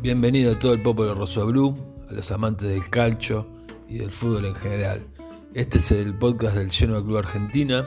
[0.00, 1.76] Bienvenido a todo el pueblo Rosso Blue,
[2.08, 3.48] a los amantes del calcio
[3.88, 5.00] y del fútbol en general.
[5.54, 7.84] Este es el podcast del Genoa Club Argentina,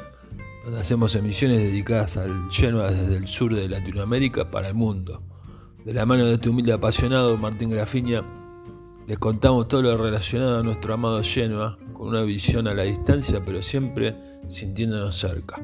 [0.66, 5.24] donde hacemos emisiones dedicadas al Genoa desde el sur de Latinoamérica para el mundo.
[5.86, 8.24] De la mano de este humilde apasionado Martín Grafiña,
[9.08, 13.42] les contamos todo lo relacionado a nuestro amado Genoa, con una visión a la distancia,
[13.46, 14.18] pero siempre
[14.50, 15.64] sintiéndonos cerca.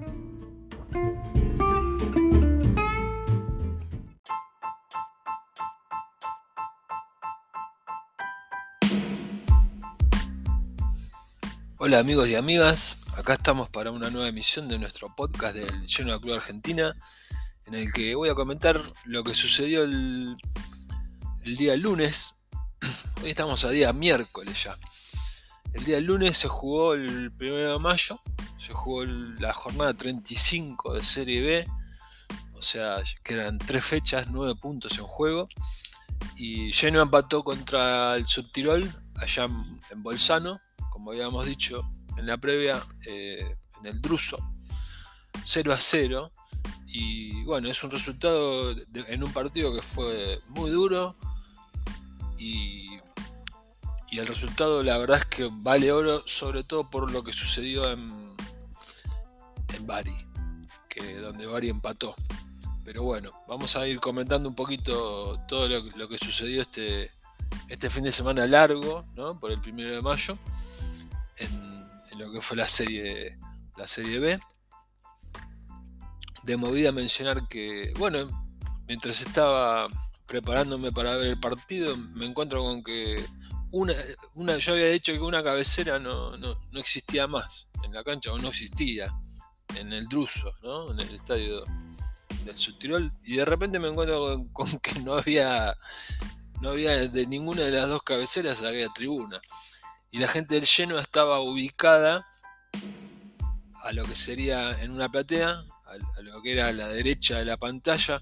[11.87, 16.19] Hola amigos y amigas, acá estamos para una nueva emisión de nuestro podcast del Genoa
[16.19, 16.93] Club Argentina,
[17.65, 20.35] en el que voy a comentar lo que sucedió el,
[21.45, 22.35] día lunes.
[23.23, 24.77] Hoy estamos a día miércoles ya.
[25.71, 28.19] El día lunes se jugó el 1 de mayo,
[28.57, 31.67] se jugó la jornada 35 de Serie B,
[32.51, 35.47] o sea, que eran tres fechas, nueve puntos en juego.
[36.35, 39.47] Y Genoa empató contra el Subtirol, allá
[39.89, 40.59] en Bolzano,
[41.11, 41.81] habíamos dicho
[42.17, 44.37] en la previa, eh, en el Druso,
[45.43, 46.31] 0 a 0.
[46.87, 51.15] Y bueno, es un resultado en un partido que fue muy duro.
[52.37, 52.85] Y,
[54.11, 58.35] el resultado, la verdad es que vale oro, sobre todo por lo que sucedió en,
[59.75, 60.15] en Bari,
[60.89, 62.15] que donde Bari empató.
[62.83, 67.11] Pero bueno, vamos a ir comentando un poquito todo lo, que sucedió este,
[67.69, 69.39] este fin de semana largo, ¿no?
[69.39, 70.35] por el primero de mayo
[71.39, 73.37] en, lo que fue la serie,
[73.77, 74.39] la serie B.
[76.43, 78.47] De movida mencionar que, bueno,
[78.87, 79.87] mientras estaba
[80.25, 83.23] preparándome para ver el partido, me encuentro con que
[83.71, 83.93] una,
[84.33, 86.33] una yo había dicho que una cabecera no,
[86.73, 89.13] existía más en la cancha, o no existía
[89.75, 90.91] en el Druso, ¿no?
[90.91, 91.65] en el estadio
[92.45, 95.77] del Subtirol, y de repente me encuentro con, que no había,
[96.61, 99.39] no había de ninguna de las dos cabeceras había tribuna
[100.11, 102.27] y la gente del lleno estaba ubicada
[103.83, 107.45] a lo que sería en una platea, a, lo que era a la derecha de
[107.45, 108.21] la pantalla,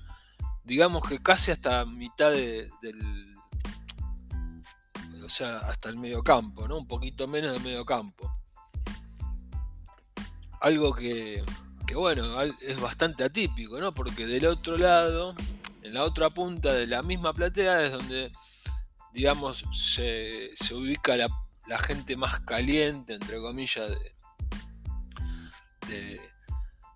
[0.64, 2.72] digamos que casi hasta mitad del,
[5.24, 6.78] o sea, hasta el medio campo, ¿no?
[6.78, 8.28] Un poquito menos del medio campo.
[10.62, 11.44] Algo que,
[11.88, 13.94] que, bueno, es bastante atípico, ¿no?
[13.94, 15.36] Porque del otro lado,
[15.82, 18.32] en la otra punta de la misma platea es donde,
[19.14, 21.30] digamos, se, se ubica la
[21.68, 23.92] la gente más caliente, entre comillas,
[25.88, 26.22] de,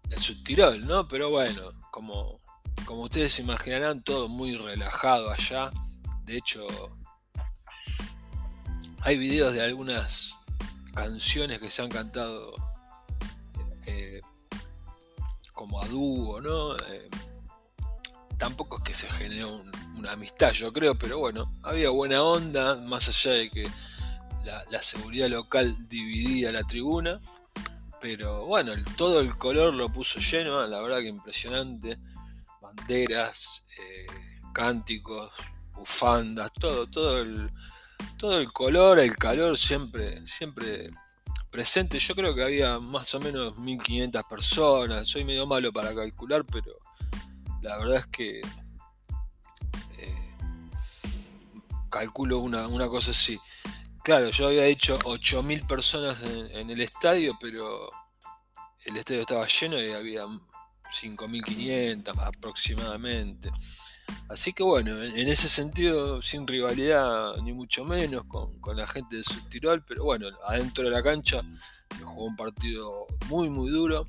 [0.04, 1.08] del subtirol, ¿no?
[1.08, 2.38] Pero bueno, como,
[2.86, 5.72] como ustedes imaginarán, todo muy relajado allá.
[6.24, 6.68] De hecho,
[9.02, 10.36] hay videos de algunas
[10.94, 12.54] canciones que se han cantado
[13.86, 14.22] eh,
[15.54, 16.76] como a dúo, ¿no?
[16.76, 17.10] Eh,
[18.38, 19.62] tampoco es que se generó
[19.98, 23.70] una amistad, yo creo, pero bueno, había buena onda, más allá de que
[24.46, 27.20] la, seguridad local dividía la tribuna.
[28.02, 31.98] Pero bueno, todo el color lo puso lleno, la verdad que impresionante.
[32.62, 34.06] Banderas, eh,
[34.54, 35.32] cánticos,
[35.74, 37.50] bufandas, todo, todo el,
[38.18, 40.88] todo el color, el calor siempre, siempre
[41.50, 42.00] presente.
[42.00, 45.08] Yo creo que había más o menos 1500 personas.
[45.08, 46.78] Soy medio malo para calcular, pero
[47.62, 50.36] la verdad es que eh,
[51.90, 53.40] calculo una, una cosa así.
[54.04, 57.90] Claro, yo había dicho 8.000 personas en, el estadio, pero
[58.86, 63.52] el estadio estaba lleno y había 5.500 aproximadamente.
[64.30, 69.24] Así que bueno, en, ese sentido, sin rivalidad ni mucho menos con, la gente de
[69.24, 71.42] Subtirol, pero bueno, adentro de la cancha
[72.04, 72.90] jugó un partido
[73.28, 74.06] muy muy duro,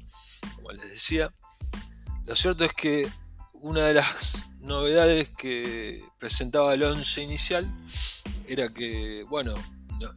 [0.54, 1.30] como les decía.
[2.26, 3.08] Lo cierto es que
[3.54, 7.70] una de las novedades que presentaba el 11 inicial
[8.46, 9.54] era que, bueno,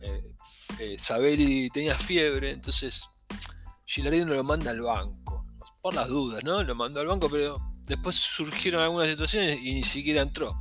[0.02, 0.36] eh,
[0.80, 3.06] eh, Saberi tenía fiebre, entonces
[3.86, 5.46] Gilardino lo manda al banco.
[5.82, 6.64] Por las dudas, ¿no?
[6.64, 7.58] Lo mandó al banco, pero
[7.88, 10.54] después surgieron algunas situaciones y ni siquiera entró.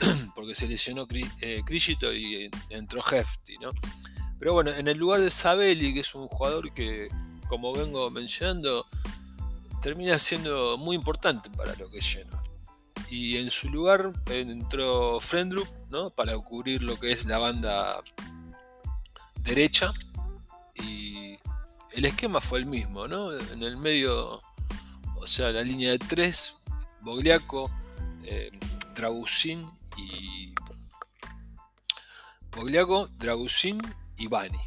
[0.34, 3.70] porque se lesionó eh, y entró Hefty, ¿no?
[4.38, 7.08] Pero bueno, en el lugar de Sabelli, que es un jugador que,
[7.48, 8.86] como vengo mencionando,
[9.80, 12.42] termina siendo muy importante para lo que es lleno.
[13.08, 16.10] Y en su lugar entró Frendrup, ¿no?
[16.10, 18.00] Para cubrir lo que es la banda
[19.42, 19.92] derecha
[20.74, 21.38] y
[21.92, 23.32] el esquema fue el mismo, ¿no?
[23.36, 24.40] En el medio,
[25.16, 26.56] o sea, la línea de tres,
[27.00, 27.70] Bogliaco,
[28.24, 28.50] eh,
[29.96, 30.54] y.
[32.56, 33.80] Bogliaco, Dragusin
[34.16, 34.58] y Bani.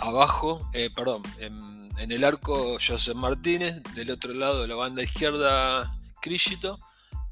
[0.00, 5.98] Abajo, eh, perdón, en, el arco José Martínez, del otro lado de la banda izquierda
[6.20, 6.80] Crisito,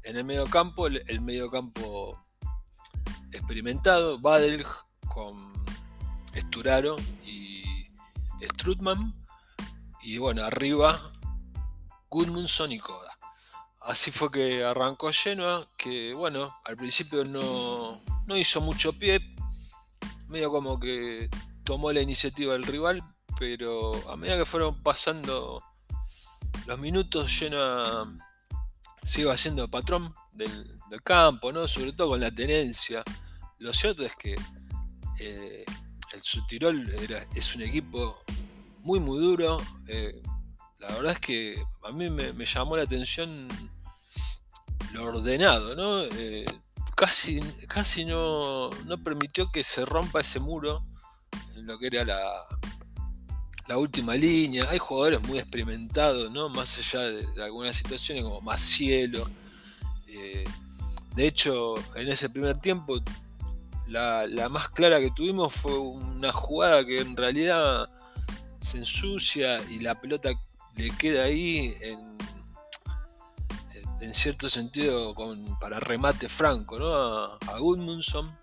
[0.03, 2.17] en el medio campo, el, el medio campo
[3.31, 4.65] experimentado, Badel
[5.07, 5.60] con
[6.33, 7.85] Esturaro y
[8.41, 9.13] Strutman.
[10.03, 10.99] Y bueno, arriba
[12.09, 13.17] Gudmundsson y Koda.
[13.81, 19.19] Así fue que arrancó Genoa, que bueno, al principio no, no hizo mucho pie,
[20.27, 21.29] medio como que
[21.63, 23.03] tomó la iniciativa del rival,
[23.39, 25.63] pero a medida que fueron pasando
[26.67, 28.07] los minutos, Genoa
[29.03, 31.67] se iba haciendo patrón del, campo, ¿no?
[31.67, 33.03] sobre todo con la tenencia.
[33.57, 34.35] Lo cierto es que
[35.19, 35.65] eh,
[36.13, 36.89] el Sutirol
[37.35, 38.19] es un equipo
[38.83, 39.61] muy muy duro.
[39.87, 40.21] Eh,
[40.79, 43.47] la verdad es que a mí me, llamó la atención
[44.93, 46.03] lo ordenado, ¿no?
[46.03, 46.45] Eh,
[46.95, 50.83] casi, casi no, no, permitió que se rompa ese muro
[51.55, 52.19] en lo que era la,
[53.67, 54.65] la última línea.
[54.69, 56.49] Hay jugadores muy experimentados, ¿no?
[56.49, 58.81] Más allá de, algunas situaciones como más.
[58.81, 60.43] Eh,
[61.15, 62.99] de hecho, en ese primer tiempo,
[63.91, 67.89] la, más clara que tuvimos fue una jugada que en realidad
[68.59, 70.31] se ensucia y la pelota
[70.75, 72.11] le queda ahí en,
[74.13, 75.15] cierto sentido
[75.59, 76.93] para remate franco ¿no?
[76.93, 78.35] a, a Gudmundsson.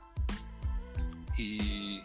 [1.36, 2.00] Y,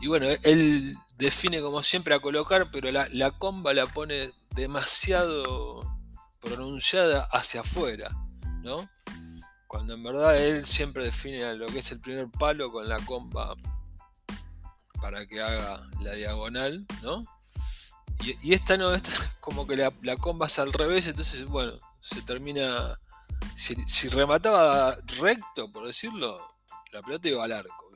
[0.00, 5.82] y bueno, él define como siempre a colocar, pero la, comba la pone demasiado
[6.40, 8.10] pronunciada hacia afuera,
[8.62, 8.88] ¿no?
[9.72, 13.54] Cuando en verdad él siempre define lo que es el primer palo con la comba
[15.00, 17.24] para que haga la diagonal, ¿no?
[18.20, 19.10] Y, esta no, esta
[19.40, 23.00] como que la, comba es al revés, entonces, bueno, se termina.
[23.54, 26.46] Si, remataba recto, por decirlo,
[26.92, 27.90] la pelota iba al arco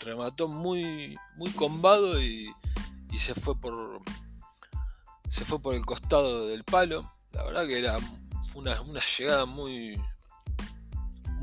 [0.00, 2.54] remató muy, muy combado y,
[3.16, 4.00] se fue por
[5.30, 7.10] se fue por el costado del palo.
[7.32, 7.98] La verdad que era
[8.56, 9.98] una, una llegada muy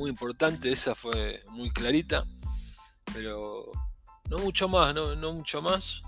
[0.01, 2.25] muy importante, esa fue muy clarita,
[3.13, 3.71] pero
[4.31, 6.01] no mucho más, no, mucho más.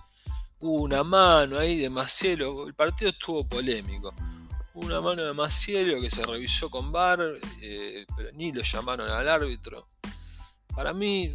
[0.60, 4.12] Hubo una mano ahí de Macielo, el partido estuvo polémico.
[4.74, 7.20] Hubo una mano de Macielo que se revisó con VAR,
[7.62, 9.88] eh, pero ni lo llamaron al árbitro.
[10.76, 11.32] Para mí,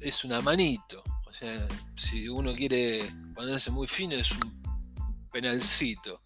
[0.00, 1.02] es una manito.
[1.26, 4.62] O sea, si uno quiere ponerse muy fino, es un
[5.30, 6.22] penalcito.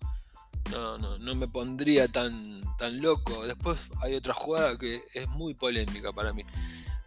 [0.70, 3.46] No, no, no me pondría tan, tan loco.
[3.46, 6.44] Después hay otra jugada que es muy polémica para mí,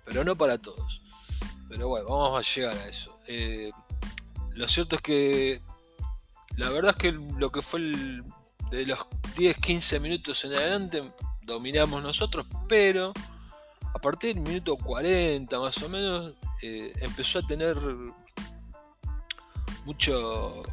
[0.05, 1.01] pero no para todos.
[1.69, 3.17] Pero bueno, vamos a llegar a eso.
[3.27, 3.71] Eh,
[4.51, 5.61] lo cierto es que
[6.57, 8.99] la verdad es que lo que fue de los
[9.35, 11.03] 10-15 minutos en adelante
[11.41, 13.13] dominamos nosotros, pero
[13.93, 17.77] a partir del minuto 40 más o menos eh, empezó a tener
[19.85, 20.63] mucho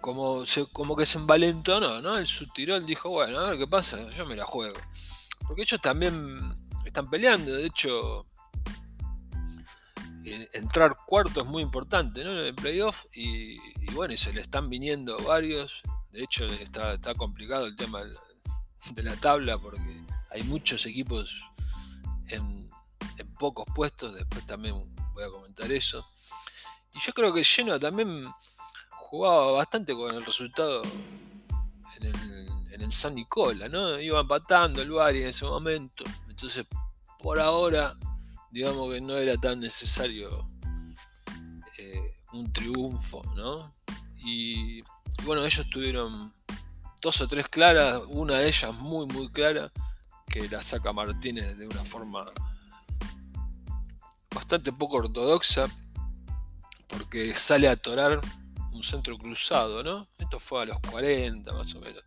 [0.00, 2.18] como, como que se envalentó ¿no?
[2.18, 4.78] El subtirol dijo, bueno, a ver qué pasa, yo me la juego.
[5.46, 6.52] Porque ellos también
[6.84, 8.26] están peleando, de hecho,
[10.52, 12.30] entrar cuarto es muy importante ¿no?
[12.30, 13.58] en el playoff y,
[13.92, 15.82] bueno, y se le están viniendo varios.
[16.12, 21.44] De hecho, está, está complicado el tema de la tabla porque hay muchos equipos
[22.28, 22.70] en,
[23.18, 24.74] en pocos puestos, después también
[25.14, 26.06] voy a comentar eso.
[26.94, 28.24] Y yo creo que Genoa también
[29.10, 30.82] jugaba bastante con el resultado
[31.96, 33.98] en el, en San Nicola, ¿no?
[33.98, 36.04] Iba empatando el Bari en ese momento.
[36.28, 36.64] Entonces,
[37.18, 37.96] por ahora,
[38.52, 40.46] digamos que no era tan necesario
[41.76, 43.74] eh, un triunfo, ¿no?
[44.18, 44.80] Y,
[45.24, 46.32] bueno, ellos tuvieron
[47.02, 49.72] dos o tres claras, una de ellas muy, muy clara,
[50.28, 52.26] que la saca Martínez de una forma
[54.32, 55.66] bastante poco ortodoxa,
[56.86, 58.20] porque sale a torar
[58.72, 60.08] un centro cruzado, ¿no?
[60.18, 62.02] Esto fue a los 40 más o menos.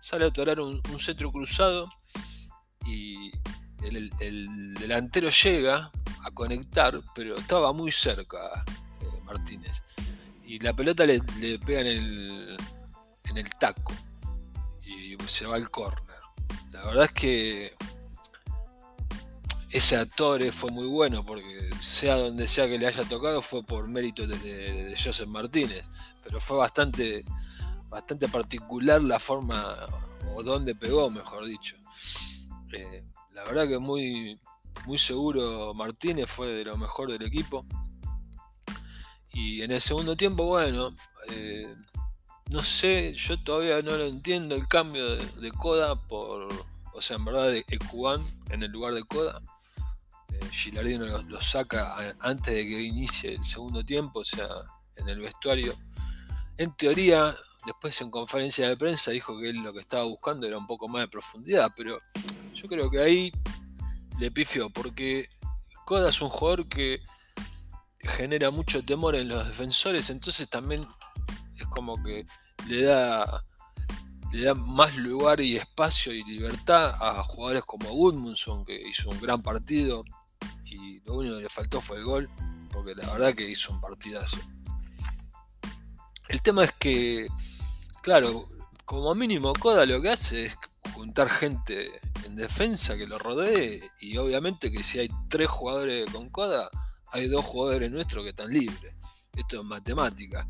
[0.00, 1.90] Sale a torar un, centro cruzado
[2.86, 3.30] y
[3.82, 5.90] el, delantero llega
[6.22, 8.64] a conectar, pero estaba muy cerca
[9.00, 9.82] eh, Martínez.
[10.44, 11.20] Y la pelota le,
[11.64, 12.56] pega en el,
[13.24, 13.92] en el taco
[14.84, 16.18] y se va al córner.
[16.72, 17.76] La verdad es que
[19.70, 23.86] ese actor fue muy bueno porque sea donde sea que le haya tocado fue por
[23.88, 25.84] mérito de, Joseph Martínez,
[26.22, 27.24] pero fue bastante,
[27.88, 29.74] bastante particular la forma
[30.34, 31.76] o donde pegó, mejor dicho.
[32.72, 34.38] Eh, la verdad que muy,
[34.86, 37.64] muy seguro Martínez fue de lo mejor del equipo.
[39.32, 40.90] Y en el segundo tiempo, bueno,
[41.30, 41.72] eh,
[42.50, 46.48] no sé, yo todavía no lo entiendo el cambio de, Coda por,
[46.92, 49.40] o sea, en verdad de Ecuán en el lugar de Coda
[50.50, 54.48] Gilardino lo, saca antes de que inicie el segundo tiempo, o sea,
[54.96, 55.74] en el vestuario.
[56.60, 60.58] En teoría, después en conferencia de prensa dijo que él lo que estaba buscando era
[60.58, 61.98] un poco más de profundidad, pero
[62.52, 63.32] yo creo que ahí
[64.18, 65.26] le pifió, porque
[65.86, 67.00] Koda es un jugador que
[68.00, 70.86] genera mucho temor en los defensores, entonces también
[71.56, 72.26] es como que
[72.68, 73.42] le da
[74.30, 79.18] le da más lugar y espacio y libertad a jugadores como Goodmanson, que hizo un
[79.18, 80.04] gran partido
[80.66, 82.30] y lo único que le faltó fue el gol,
[82.70, 84.36] porque la verdad que hizo un partidazo.
[86.30, 87.26] El tema es que,
[88.02, 88.48] claro,
[88.84, 90.56] como mínimo Coda lo que hace es
[90.94, 91.90] juntar gente
[92.24, 96.70] en defensa que lo rodee y obviamente que si hay tres jugadores con Coda,
[97.08, 98.94] hay dos jugadores nuestros que están libres.
[99.36, 100.46] Esto es matemática.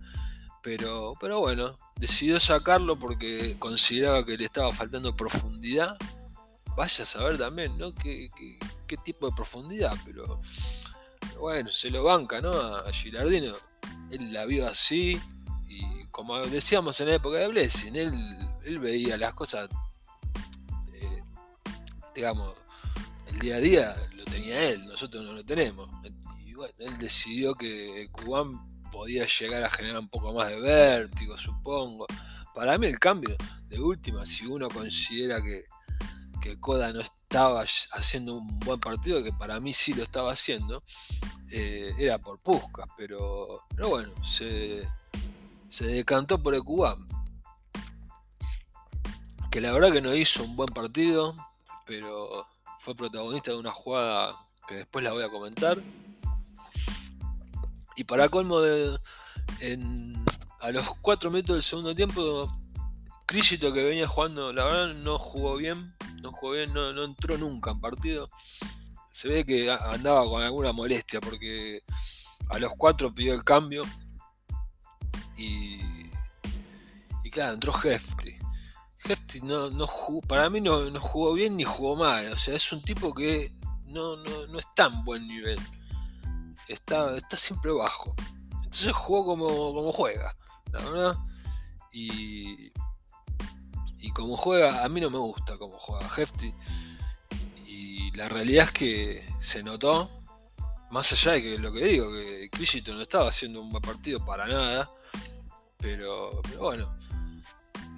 [0.62, 5.96] Pero, pero bueno, decidió sacarlo porque consideraba que le estaba faltando profundidad.
[6.76, 7.94] Vaya a saber también, ¿no?
[7.94, 8.28] ¿Qué,
[9.02, 9.96] tipo de profundidad?
[10.04, 10.42] Pero,
[11.38, 12.52] bueno, se lo banca, ¿no?
[12.52, 13.54] A Gilardino.
[14.10, 15.18] Él la vio así
[15.70, 19.70] y como decíamos en la época de Blessing, él, veía las cosas,
[20.92, 21.22] eh,
[22.14, 22.54] digamos,
[23.28, 25.88] el día a día lo tenía él, nosotros no lo tenemos.
[26.44, 31.38] Y bueno, él decidió que Cubán podía llegar a generar un poco más de vértigo,
[31.38, 32.06] supongo.
[32.52, 33.36] Para mí el cambio,
[33.68, 35.62] de última, si uno considera que,
[36.42, 40.82] que Koda no estaba haciendo un buen partido, que para mí sí lo estaba haciendo,
[41.52, 44.88] eh, era por Puskas, pero, pero bueno, se,
[45.70, 46.98] se decantó por el cubán.
[49.50, 51.34] Que la verdad que no hizo un buen partido,
[51.86, 52.28] pero
[52.80, 54.36] fue protagonista de una jugada
[54.68, 55.78] que después la voy a comentar.
[57.96, 58.98] Y para colmo, de,
[60.60, 62.48] a los 4 minutos del segundo tiempo,
[63.26, 67.70] Crisito que venía jugando, la verdad no jugó bien, no jugó bien, no, entró nunca
[67.70, 68.28] en partido.
[69.12, 71.82] Se ve que andaba con alguna molestia porque
[72.48, 73.84] a los 4 pidió el cambio
[75.40, 78.36] y, claro, entró Hefty.
[79.04, 79.86] Hefty no, no
[80.28, 83.52] para mí no, no, jugó bien ni jugó mal, o sea, es un tipo que
[83.86, 85.58] no, no, no está en buen nivel
[86.72, 88.12] está, está siempre bajo.
[88.54, 90.36] Entonces jugó como, como juega,
[90.72, 91.18] la verdad.
[91.92, 92.72] Y,
[93.98, 96.54] y como juega, a mí no me gusta como juega Hefty.
[97.66, 100.10] Y la realidad es que se notó,
[100.90, 104.24] más allá de que lo que digo, que Crisito no estaba haciendo un buen partido
[104.24, 104.90] para nada.
[105.80, 106.94] Pero, pero bueno,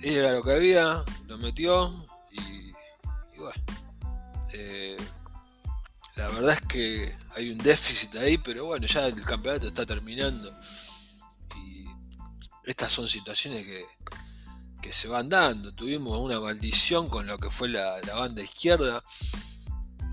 [0.01, 2.73] era lo que había, lo metió y,
[3.37, 3.63] bueno.
[4.55, 4.97] Eh,
[6.17, 10.55] la verdad es que hay un déficit ahí, pero bueno, ya el campeonato está terminando.
[11.57, 11.85] Y
[12.65, 13.85] estas son situaciones que,
[14.83, 15.73] que se van dando.
[15.73, 19.03] Tuvimos una maldición con lo que fue la, banda izquierda,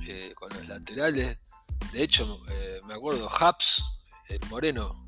[0.08, 1.38] eh, con los laterales.
[1.92, 3.84] De hecho, eh, me acuerdo, Haps,
[4.28, 5.06] el moreno,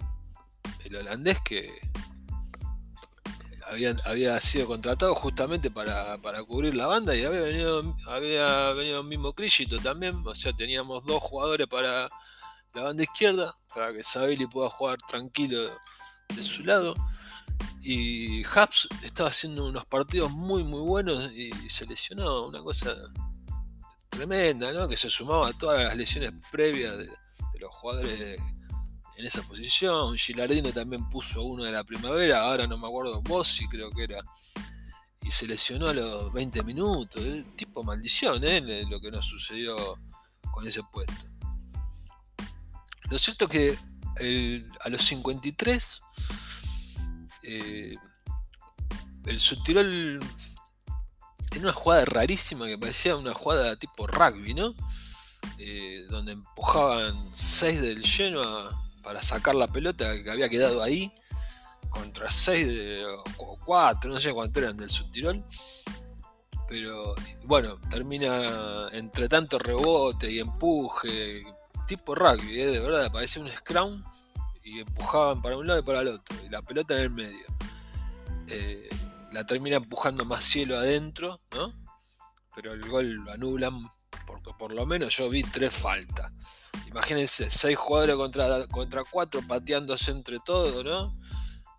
[0.83, 1.71] el holandés, que
[3.71, 9.33] había, sido contratado justamente para, cubrir la banda y había venido, había venido el mismo
[9.33, 12.09] Crisito también, o sea, teníamos dos jugadores para
[12.73, 15.69] la banda izquierda, para que Sabili pueda jugar tranquilo
[16.35, 16.93] de su lado.
[17.81, 22.95] Y Haps estaba haciendo unos partidos muy muy buenos y se lesionó, una cosa
[24.09, 24.87] tremenda, ¿no?
[24.87, 27.09] Que se sumaba a todas las lesiones previas de
[27.59, 28.39] los jugadores
[29.21, 30.17] en esa posición.
[30.17, 34.21] Gilardino también puso uno de la primavera, ahora no me acuerdo, Bossi creo que era.
[35.21, 37.23] Y se lesionó a los 20 minutos.
[37.55, 38.85] Tipo maldición, ¿eh?
[38.89, 39.93] Lo que nos sucedió
[40.51, 41.13] con ese puesto.
[43.11, 46.01] Lo cierto es que a los 53
[47.43, 47.95] eh,
[49.25, 50.19] el subtirol
[51.51, 54.73] en una jugada rarísima que parecía una jugada tipo rugby, ¿no?
[55.57, 61.11] Eh, donde empujaban 6 del lleno a, para sacar la pelota que había quedado ahí
[61.89, 63.03] contra 6
[63.37, 65.43] o 4, no sé cuánto eran del subtirol.
[66.67, 71.43] Pero bueno, termina entre tanto rebote y empuje,
[71.85, 72.67] tipo rugby, ¿eh?
[72.67, 74.03] de verdad, parecía un scrum
[74.63, 77.45] y empujaban para un lado y para el otro, y la pelota en el medio.
[78.47, 78.89] Eh,
[79.33, 81.73] la termina empujando más cielo adentro, ¿no?
[82.55, 83.89] Pero el gol lo anulan,
[84.57, 86.31] por lo menos yo vi tres faltas.
[86.87, 91.15] Imagínense, seis jugadores contra, contra cuatro pateándose entre todos, ¿no?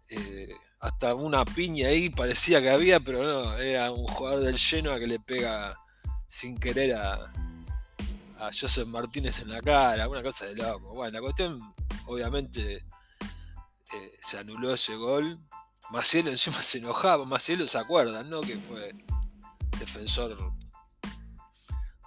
[0.08, 0.48] Eh,
[0.80, 4.98] hasta una piña ahí parecía que había, pero no, era un jugador del lleno a
[4.98, 5.78] que le pega
[6.28, 7.32] sin querer a,
[8.38, 10.94] a Joseph Martínez en la cara, una cosa de loco.
[10.94, 11.60] Bueno, la cuestión,
[12.06, 15.38] obviamente, eh, se anuló ese gol.
[15.90, 18.40] Macielo encima se enojaba, Macielo se acuerdan, ¿no?
[18.40, 18.92] Que fue
[19.78, 20.36] defensor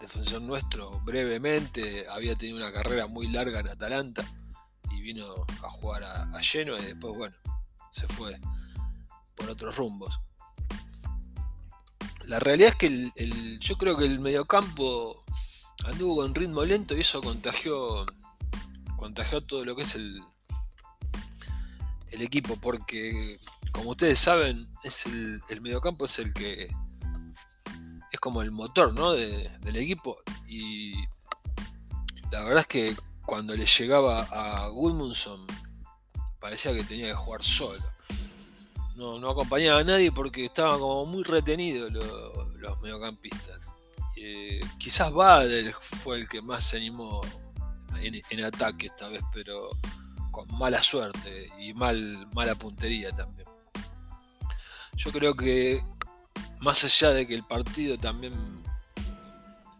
[0.05, 4.23] defensor nuestro brevemente, había tenido una carrera muy larga en Atalanta
[4.91, 5.25] y vino
[5.63, 7.35] a jugar a, lleno y después, bueno,
[7.91, 8.35] se fue
[9.35, 10.19] por otros rumbos.
[12.25, 15.19] La realidad es que el, yo creo que el mediocampo
[15.85, 18.05] anduvo con ritmo lento y eso contagió
[18.97, 20.19] contagió todo lo que es el,
[22.11, 23.39] el equipo, porque
[23.71, 26.69] como ustedes saben, es el mediocampo es el que
[28.15, 29.11] es como el motor ¿no?
[29.11, 30.17] del equipo
[30.47, 30.95] y
[32.31, 32.95] la verdad es que
[33.25, 35.45] cuando le llegaba a Goodmanson
[36.39, 37.83] parecía que tenía que jugar solo.
[38.95, 43.59] No, no acompañaba a nadie porque estaban como muy retenidos los, mediocampistas.
[44.15, 47.21] Eh, quizás Badel fue el que más se animó
[48.01, 49.69] en, ataque esta vez, pero
[50.31, 53.47] con mala suerte y mal, mala puntería también.
[54.95, 55.83] Yo creo que
[56.59, 58.33] más allá de que el partido también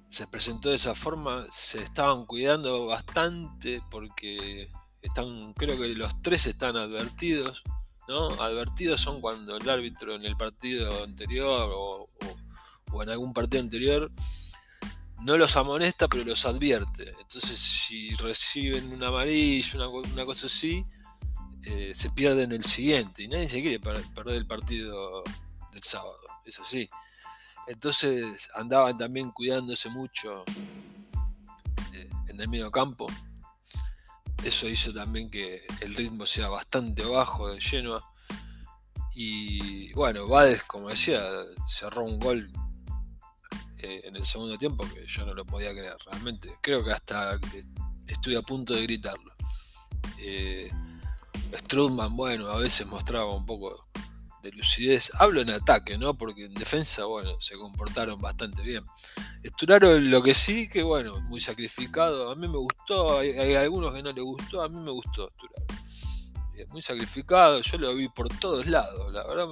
[0.09, 4.69] se presentó de esa forma, se estaban cuidando bastante porque
[5.01, 7.63] están, creo que los tres están advertidos,
[8.07, 8.29] ¿no?
[8.41, 12.07] Advertidos son cuando el árbitro en el partido anterior o,
[13.01, 14.09] en algún partido anterior
[15.19, 17.13] no los amonesta, pero los advierte.
[17.19, 20.85] Entonces, si reciben una amarilla, una, cosa así,
[21.63, 23.23] eh, se pierden el siguiente.
[23.23, 25.23] Y nadie se quiere perder el partido
[25.75, 26.89] del sábado, eso sí.
[27.67, 30.43] Entonces andaban también cuidándose mucho
[31.93, 33.07] eh, en el medio campo.
[34.43, 38.03] Eso hizo también que el ritmo sea bastante bajo de Genoa.
[39.13, 41.21] Y bueno, Vades, como decía,
[41.67, 42.51] cerró un gol
[43.79, 46.55] eh, en el segundo tiempo que yo no lo podía creer realmente.
[46.61, 47.39] Creo que hasta
[48.07, 49.33] estuve a punto de gritarlo.
[50.19, 50.67] Eh,
[51.53, 53.79] Strudman, bueno, a veces mostraba un poco
[54.45, 55.11] de lucidez.
[55.19, 56.13] Hablo en ataque, ¿no?
[56.13, 58.85] Porque en defensa, bueno, se comportaron bastante bien.
[59.41, 62.31] Esturaro lo que sí, que bueno, muy sacrificado.
[62.31, 65.65] A mí me gustó, hay, algunos que no le gustó, a mí me gustó Esturaro.
[66.57, 69.47] Eh, muy sacrificado, yo lo vi por todos lados, la verdad,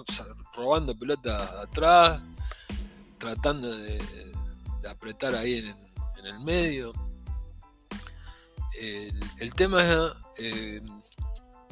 [0.53, 2.21] robando pelotas atrás,
[3.17, 4.01] tratando de,
[4.89, 6.93] apretar ahí en, el medio.
[9.39, 10.81] El, tema es eh,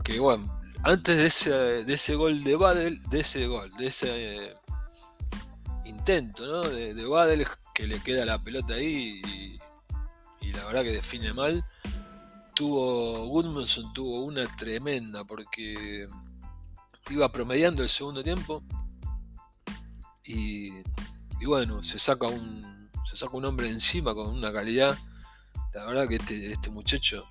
[0.03, 1.51] que, bueno, antes de ese,
[1.85, 4.55] de ese gol de Badel, de ese gol, de ese eh,
[5.85, 6.61] intento ¿no?
[6.63, 9.21] de, de, Badel que le queda la pelota ahí
[10.41, 11.65] y, la verdad que define mal,
[12.55, 16.03] tuvo Goodmanson tuvo una tremenda porque
[17.09, 18.61] iba promediando el segundo tiempo
[20.25, 20.73] y,
[21.39, 24.97] y bueno, se saca un se saca un hombre encima con una calidad.
[25.73, 27.27] La verdad que este, este muchacho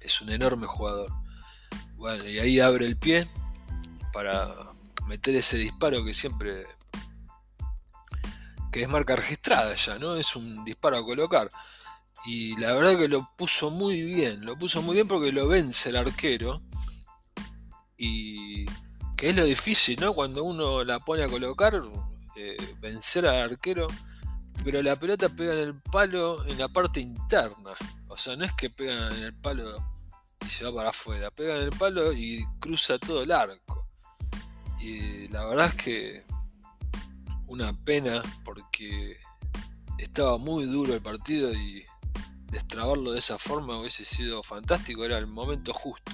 [0.00, 1.10] es un enorme jugador.
[1.96, 3.28] Bueno, y ahí abre el pie
[4.12, 4.48] para
[5.06, 6.66] meter ese disparo que siempre
[8.72, 10.16] que es marca registrada ya, ¿no?
[10.16, 11.48] Es un disparo a colocar.
[12.24, 15.90] Y la verdad que lo puso muy bien, lo puso muy bien porque lo vence
[15.90, 16.62] el arquero.
[17.98, 18.64] Y
[19.16, 20.14] que es lo difícil, ¿no?
[20.14, 21.80] Cuando uno la pone a colocar,
[22.36, 23.88] eh, vencer al arquero.
[24.64, 27.72] Pero la pelota pega en el palo en la parte interna.
[28.08, 29.64] O sea, no es que pega en el palo
[30.44, 31.30] y se va para afuera.
[31.30, 33.86] Pega en el palo y cruza todo el arco.
[34.80, 36.24] Y la verdad es que
[37.46, 39.16] una pena porque
[39.98, 41.84] estaba muy duro el partido y
[42.50, 46.12] destrabarlo de esa forma hubiese sido fantástico, era el momento justo.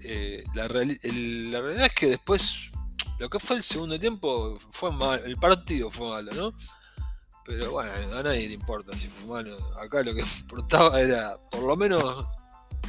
[0.00, 2.70] Eh, la, la, realidad es que después,
[3.18, 6.54] lo que fue el segundo tiempo fue mal, el partido fue malo, ¿no?
[7.44, 9.56] Pero bueno, a nadie le importa si fue malo.
[9.78, 12.26] Acá lo que importaba era, por lo menos,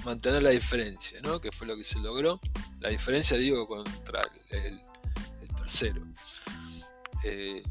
[0.03, 1.39] mantener la diferencia, ¿no?
[1.39, 2.39] Que fue lo que se logró.
[2.79, 4.81] La diferencia, digo, contra el,
[5.58, 6.01] tercero.
[7.23, 7.63] Eh,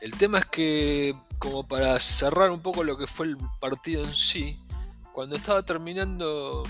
[0.00, 4.14] el tema es que, como para cerrar un poco lo que fue el partido en
[4.14, 4.58] sí,
[5.12, 6.62] cuando estaba terminando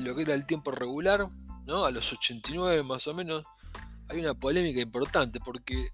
[0.00, 1.28] lo que era el tiempo regular,
[1.66, 1.84] ¿no?
[1.84, 3.44] A los 89 más o menos,
[4.08, 5.88] hay una polémica importante porque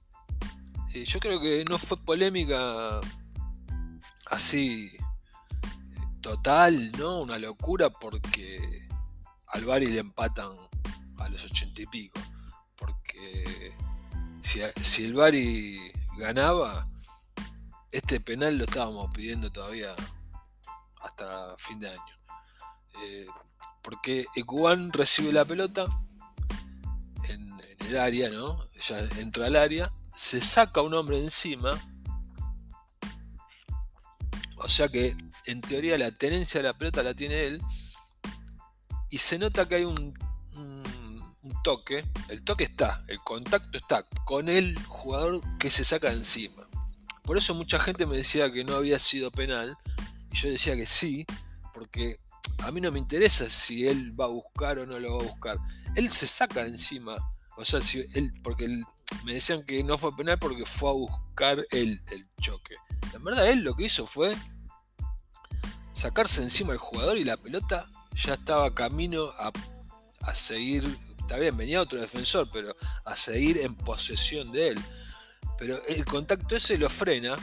[0.94, 3.00] eh, yo creo que no fue polémica
[4.26, 4.96] así
[6.24, 7.20] total, ¿no?
[7.20, 8.88] Una locura porque
[9.48, 10.48] al Bari le empatan
[11.18, 12.18] a los ochenta y pico.
[12.76, 13.74] Porque
[14.40, 16.88] si, el Bari ganaba,
[17.92, 19.94] este penal lo estábamos pidiendo todavía
[21.02, 22.18] hasta fin de año.
[23.02, 23.26] Eh,
[23.82, 25.84] porque Ecuban recibe la pelota
[27.28, 28.66] en, en, el área, ¿no?
[28.88, 31.78] Ya entra al área, se saca un hombre encima.
[34.56, 35.14] O sea que
[35.46, 37.62] en teoría la tenencia de la pelota la tiene él.
[39.10, 40.14] Y se nota que hay un,
[41.62, 42.04] toque.
[42.28, 46.68] El toque está, el contacto está con el jugador que se saca encima.
[47.24, 49.76] Por eso mucha gente me decía que no había sido penal.
[50.30, 51.24] Y yo decía que sí,
[51.72, 52.18] porque
[52.58, 55.28] a mí no me interesa si él va a buscar o no lo va a
[55.28, 55.58] buscar.
[55.96, 57.16] Él se saca encima.
[57.56, 58.66] O sea, si él, porque
[59.24, 62.74] me decían que no fue penal porque fue a buscar él el choque.
[63.12, 64.36] En verdad, él lo que hizo fue
[65.94, 69.50] sacarse encima el jugador y la pelota ya estaba camino a,
[70.22, 70.84] a seguir,
[71.18, 74.84] está bien, venía otro defensor, pero a seguir en posesión de él.
[75.56, 77.36] Pero el contacto ese lo frena.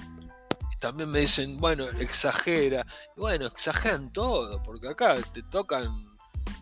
[0.79, 2.85] También me dicen, bueno, exagera.
[3.15, 6.11] bueno, exageran todo, porque acá te tocan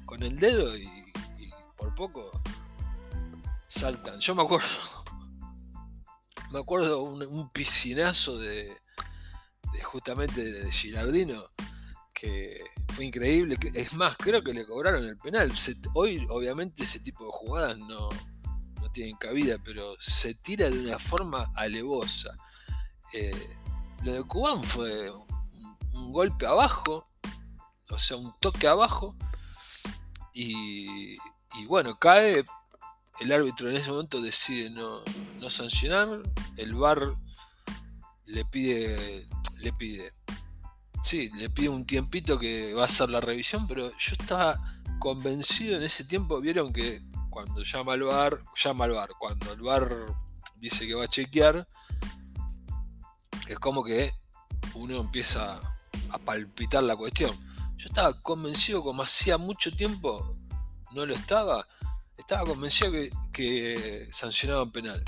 [0.06, 0.90] con el dedo y,
[1.78, 2.30] por poco
[3.68, 4.20] saltan.
[4.20, 4.68] Yo me acuerdo,
[6.52, 8.76] me acuerdo un, piscinazo de,
[9.84, 11.42] justamente de Girardino
[12.94, 13.58] fue increíble.
[13.74, 15.52] Es más, creo que le cobraron el penal.
[15.94, 18.10] hoy, obviamente, ese tipo de jugadas no,
[18.82, 22.32] no tienen cabida, pero se tira de una forma alevosa.
[23.14, 23.58] Eh,
[24.04, 27.08] lo de Cubán fue un, golpe abajo,
[27.90, 29.16] o sea, un toque abajo,
[30.34, 31.18] y,
[31.68, 32.44] bueno, cae.
[33.20, 35.02] El árbitro en ese momento decide no,
[35.42, 36.22] no sancionar.
[36.56, 37.18] El VAR
[38.26, 39.28] le pide,
[39.60, 40.14] le pide
[41.02, 44.60] sí, le pide un tiempito que va a hacer la revisión, pero yo estaba
[45.00, 49.62] convencido en ese tiempo, vieron que cuando llama al bar, llama al bar, cuando el
[49.62, 50.06] bar
[50.58, 51.68] dice que va a chequear,
[53.48, 54.14] es como que
[54.74, 55.60] uno empieza
[56.10, 57.32] a palpitar la cuestión.
[57.78, 60.36] Yo estaba convencido, como hacía mucho tiempo
[60.92, 61.66] no lo estaba,
[62.18, 65.04] estaba convencido que, que sancionaban penal.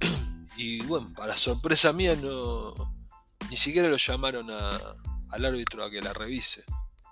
[0.56, 2.92] y bueno, para sorpresa mía no
[3.50, 4.46] ni siquiera lo llamaron
[5.32, 6.64] al árbitro a que la revise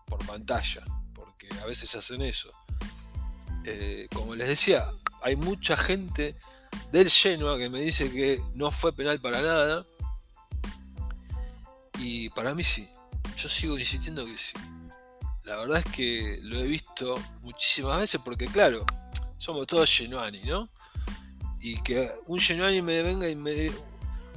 [0.06, 2.50] por pantalla, porque a veces hacen eso.
[3.64, 4.84] Eh, como les decía,
[5.22, 6.36] hay mucha gente
[6.92, 9.84] del Genoa que me dice que no fue penal para nada.
[11.98, 12.88] Y para mí sí.
[13.36, 14.52] Yo sigo insistiendo que sí.
[15.44, 18.84] La verdad es que lo he visto muchísimas veces porque claro,
[19.38, 20.68] somos todos genuani, ¿no?
[21.60, 23.70] Y que un genuani me venga y me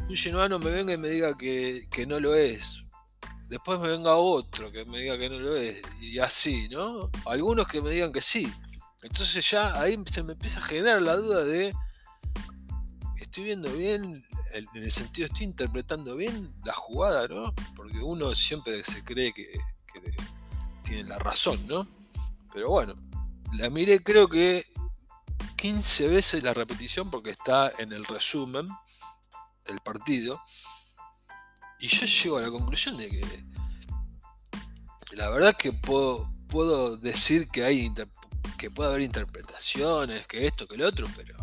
[0.10, 2.84] un me venga y me diga que, que no lo es.
[3.54, 5.80] Después me venga otro que me diga que no lo es.
[6.02, 7.12] Y así, ¿no?
[7.28, 8.52] Algunos que me digan que sí.
[9.04, 11.72] Entonces ya ahí se me empieza a generar la duda de,
[13.16, 17.54] estoy viendo bien, en el sentido estoy interpretando bien la jugada, ¿no?
[17.76, 19.46] Porque uno siempre se cree que,
[20.82, 21.88] tiene la razón, ¿no?
[22.56, 22.96] Pero bueno,
[23.52, 24.66] la miré creo que
[25.58, 28.66] 15 veces la repetición porque está en el resumen
[29.68, 30.42] del partido.
[31.84, 33.26] Y yo llego a la conclusión de que
[35.18, 37.94] la verdad que puedo, puedo decir que hay
[38.58, 41.36] que puede haber interpretaciones, que esto, que lo otro, pero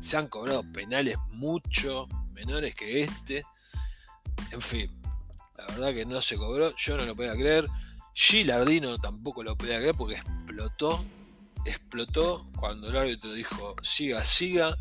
[0.00, 3.44] se han cobrado penales mucho menores que este.
[4.50, 4.90] En fin,
[5.56, 7.68] la verdad que no se cobró, yo no lo podía creer.
[8.14, 11.04] Gilardino tampoco lo podía creer porque explotó,
[11.66, 14.76] explotó cuando el árbitro dijo siga, siga.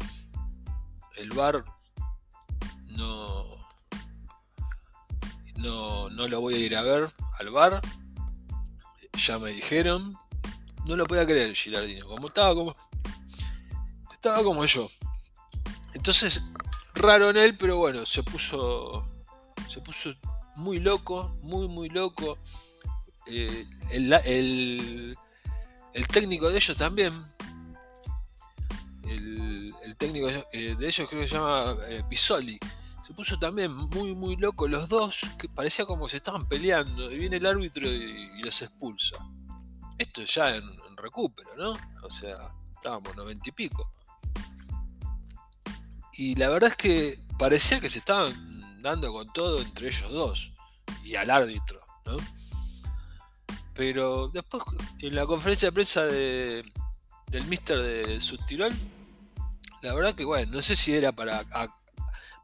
[1.17, 1.63] El bar
[2.88, 3.52] no,
[5.63, 7.82] no, no lo voy a ir a ver al bar.
[9.17, 10.17] Ya me dijeron,
[10.86, 12.76] no lo podía creer Gilardino, como estaba como
[14.12, 14.89] estaba como yo.
[15.93, 16.41] Entonces,
[16.93, 19.08] raro en él, pero bueno, se puso
[19.69, 20.13] se puso
[20.56, 22.38] muy loco, muy muy loco.
[23.28, 25.17] Eh, el,
[26.12, 27.13] técnico de ellos también.
[29.08, 32.60] El, técnico eh, de ellos creo que se llama eh, Bisoli.
[33.05, 37.11] Se puso también muy muy loco los dos, que parecía como se estaban peleando.
[37.11, 39.17] Y viene el árbitro y los expulsa
[39.97, 40.63] esto ya en,
[40.97, 41.77] recupero, ¿no?
[42.03, 43.83] O sea, estábamos noventa y pico.
[46.13, 50.51] Y la verdad es que parecía que se estaban dando con todo entre ellos dos
[51.03, 52.15] y al árbitro, ¿no?
[53.73, 54.63] Pero después,
[54.99, 56.63] en la conferencia de prensa de,
[57.27, 58.73] del Mister de Subtirol,
[59.81, 61.43] la verdad que, bueno, no sé si era para,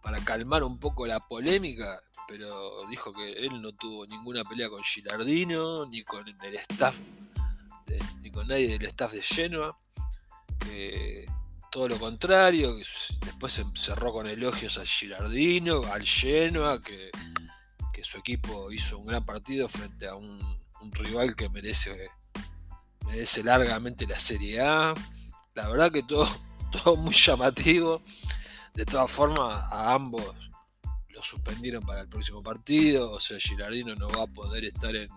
[0.01, 4.83] para calmar un poco la polémica, pero dijo que él no tuvo ninguna pelea con
[4.83, 6.97] Gilardino, ni con el staff
[8.21, 9.77] ni con nadie del staff de Genoa,
[10.59, 11.25] que
[11.71, 17.12] todo lo contrario, después se cerró con elogios a Girardino, al Genoa, que,
[18.01, 20.39] su equipo hizo un gran partido frente a un,
[20.93, 22.09] rival que merece,
[23.05, 24.93] merece largamente la Serie A.
[25.53, 26.25] La verdad que todo,
[26.71, 28.01] todo muy llamativo.
[28.73, 30.23] De todas formas, a ambos
[31.10, 33.12] lo suspendieron para el próximo partido.
[33.12, 35.10] O sea, Girardino no va a poder estar en,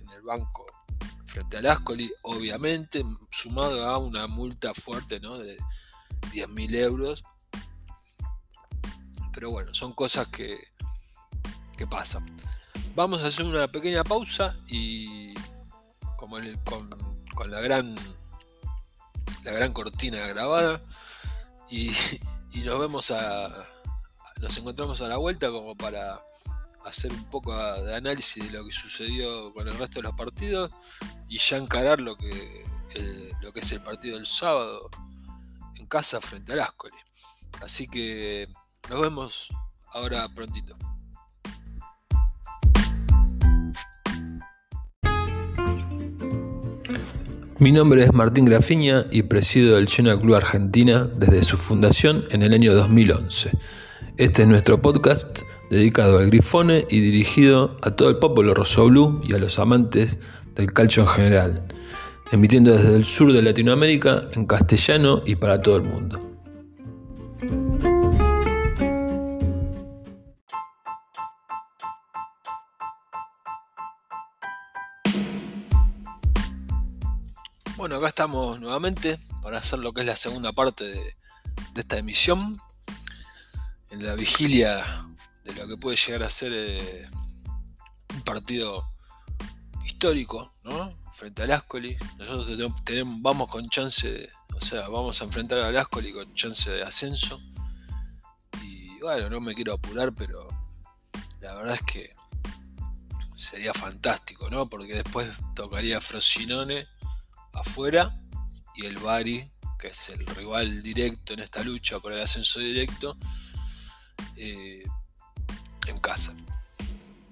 [0.00, 0.66] en el banco
[1.30, 5.38] frente al Ascoli, obviamente, sumado a una multa fuerte ¿no?
[5.38, 5.56] de
[6.32, 7.22] 10.000 euros.
[9.32, 10.58] Pero bueno, son cosas que,
[11.76, 12.26] que pasan.
[12.96, 15.32] Vamos a hacer una pequeña pausa y
[16.16, 16.90] como con,
[17.34, 17.94] con, la gran
[19.44, 20.82] la gran cortina grabada
[21.70, 21.90] y,
[22.52, 23.66] y nos vemos a
[24.40, 26.18] nos encontramos a la vuelta como para
[26.84, 30.70] hacer un poco de análisis de lo que sucedió con el resto de los partidos
[31.28, 32.64] y ya encarar lo que,
[33.42, 34.88] lo que es el partido del sábado
[35.76, 36.96] en casa frente al Ascoli.
[37.60, 38.48] Así que
[38.88, 39.48] nos vemos
[39.92, 40.76] ahora prontito.
[47.60, 52.42] Mi nombre es Martín Grafiña y presido el Genoa Club Argentina desde su fundación en
[52.42, 53.50] el año 2011.
[54.16, 58.88] Este es nuestro podcast dedicado al grifone y dirigido a todo el pueblo rosso
[59.28, 60.16] y a los amantes
[60.54, 61.62] del calcio en general,
[62.32, 66.18] emitiendo desde el sur de Latinoamérica en castellano y para todo el mundo.
[77.90, 81.16] Bueno, acá estamos nuevamente para hacer lo que es la segunda parte de,
[81.74, 82.56] esta emisión,
[83.90, 84.76] en la vigilia
[85.42, 87.08] de lo que puede llegar a ser eh,
[88.14, 88.92] un partido
[89.84, 90.54] histórico.
[91.14, 91.96] Frente al Ascoli.
[92.16, 96.84] Nosotros tenemos, vamos con chance, o sea, vamos a enfrentar al Ascoli con chance de
[96.84, 97.42] ascenso.
[98.62, 100.48] Y bueno, no me quiero apurar, pero
[101.40, 102.14] la verdad es que
[103.34, 104.66] sería fantástico, ¿no?
[104.66, 106.86] Porque después tocaría Frosinone
[107.52, 108.16] afuera
[108.74, 113.16] y el Bari, que es el rival directo en esta lucha por el ascenso directo,
[114.36, 114.84] eh,
[115.86, 116.34] en casa.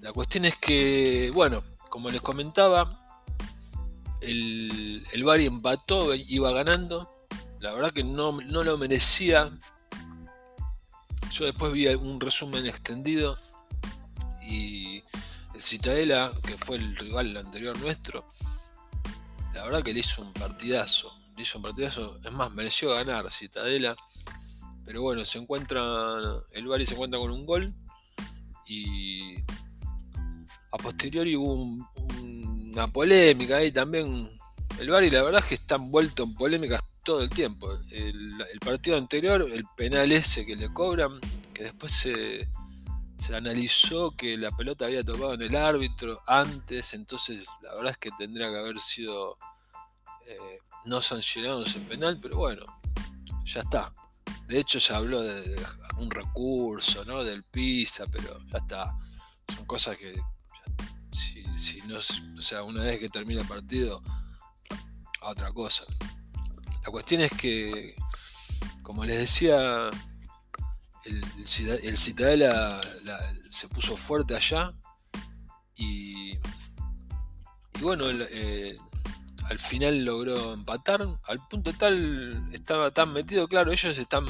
[0.01, 2.99] La cuestión es que, bueno, como les comentaba,
[4.21, 7.15] el, el Bari empató, iba ganando.
[7.59, 9.49] La verdad que no, no lo merecía.
[11.31, 13.37] Yo después vi un resumen extendido
[14.41, 15.03] y
[15.53, 18.31] el Citadela, que fue el rival anterior nuestro,
[19.59, 21.11] la verdad que le hizo un partidazo.
[21.35, 22.17] Le hizo un partidazo.
[22.23, 23.93] Es más, mereció ganar Citadela.
[24.85, 25.81] Pero bueno, se encuentra.
[26.53, 27.73] El Bari se encuentra con un gol.
[28.65, 29.35] Y
[30.71, 31.55] a posteriori hubo
[32.21, 34.29] una polémica ahí también.
[34.79, 37.69] El Bari la verdad es que está envuelto en polémicas todo el tiempo.
[37.91, 41.19] El, el, partido anterior, el penal ese que le cobran,
[41.53, 42.47] que después se,
[43.17, 47.97] se analizó que la pelota había tocado en el árbitro antes, entonces la verdad es
[47.97, 49.37] que tendría que haber sido
[50.29, 52.63] eh, no sancionado ese penal, pero bueno,
[53.43, 53.91] ya está.
[54.47, 55.59] De hecho se habló de,
[55.97, 57.23] un recurso, ¿no?
[57.23, 58.95] Del PISA, pero ya está.
[59.55, 60.19] Son cosas que
[61.57, 64.03] si, no, o sea, una vez que termina el partido,
[65.21, 65.83] a otra cosa.
[66.85, 67.95] La cuestión es que,
[68.83, 69.89] como les decía,
[71.05, 71.23] el,
[71.83, 72.79] el Citadela
[73.49, 74.73] se puso fuerte allá
[75.75, 78.77] y, y bueno, eh,
[79.49, 81.05] al final logró empatar.
[81.23, 84.25] Al punto tal estaba tan metido, claro, ellos están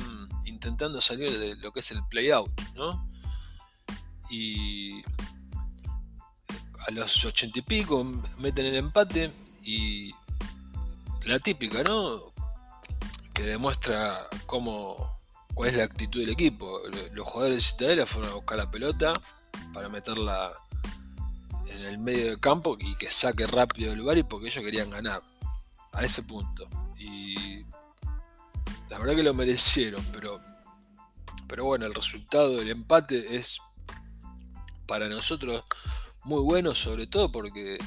[0.45, 3.07] intentando salir de lo que es el play out, ¿no?
[4.29, 5.01] Y
[6.87, 8.03] a los ochenta y pico
[8.37, 9.31] meten el empate
[9.63, 10.13] y
[11.25, 12.33] la típica, ¿no?
[13.33, 15.19] Que demuestra cómo
[15.53, 16.81] cuál es la actitud del equipo.
[17.13, 19.11] Los jugadores de Citadela fueron a buscar la pelota
[19.73, 20.53] para meterla
[21.69, 25.21] en el medio del campo y que saque rápido el Bari porque ellos querían ganar.
[25.91, 26.69] A ese punto.
[26.97, 27.63] Y
[28.89, 30.39] la verdad que lo merecieron, pero,
[31.47, 33.59] pero bueno, el resultado del empate es
[34.85, 35.63] para nosotros
[36.23, 37.79] muy bueno, sobre todo porque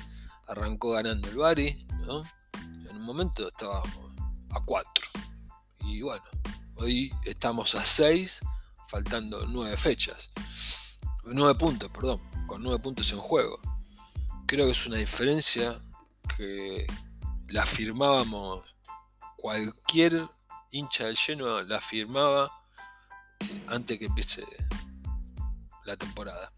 [0.49, 2.25] arrancó ganando el Bari, ¿no?
[2.90, 4.12] En un momento estábamos
[4.51, 5.05] a 4.
[5.85, 6.25] Y bueno,
[6.77, 8.40] Hoy estamos a 6,
[8.88, 10.31] faltando 9 fechas.
[11.23, 13.61] 9 puntos, perdón, con 9 puntos en juego.
[14.53, 15.81] Creo que es una diferencia
[16.37, 16.87] que
[17.49, 18.62] la firmábamos,
[19.38, 20.29] cualquier
[20.71, 22.53] hincha del lleno la firmaba
[23.69, 24.45] antes que empiece
[25.87, 26.53] la temporada.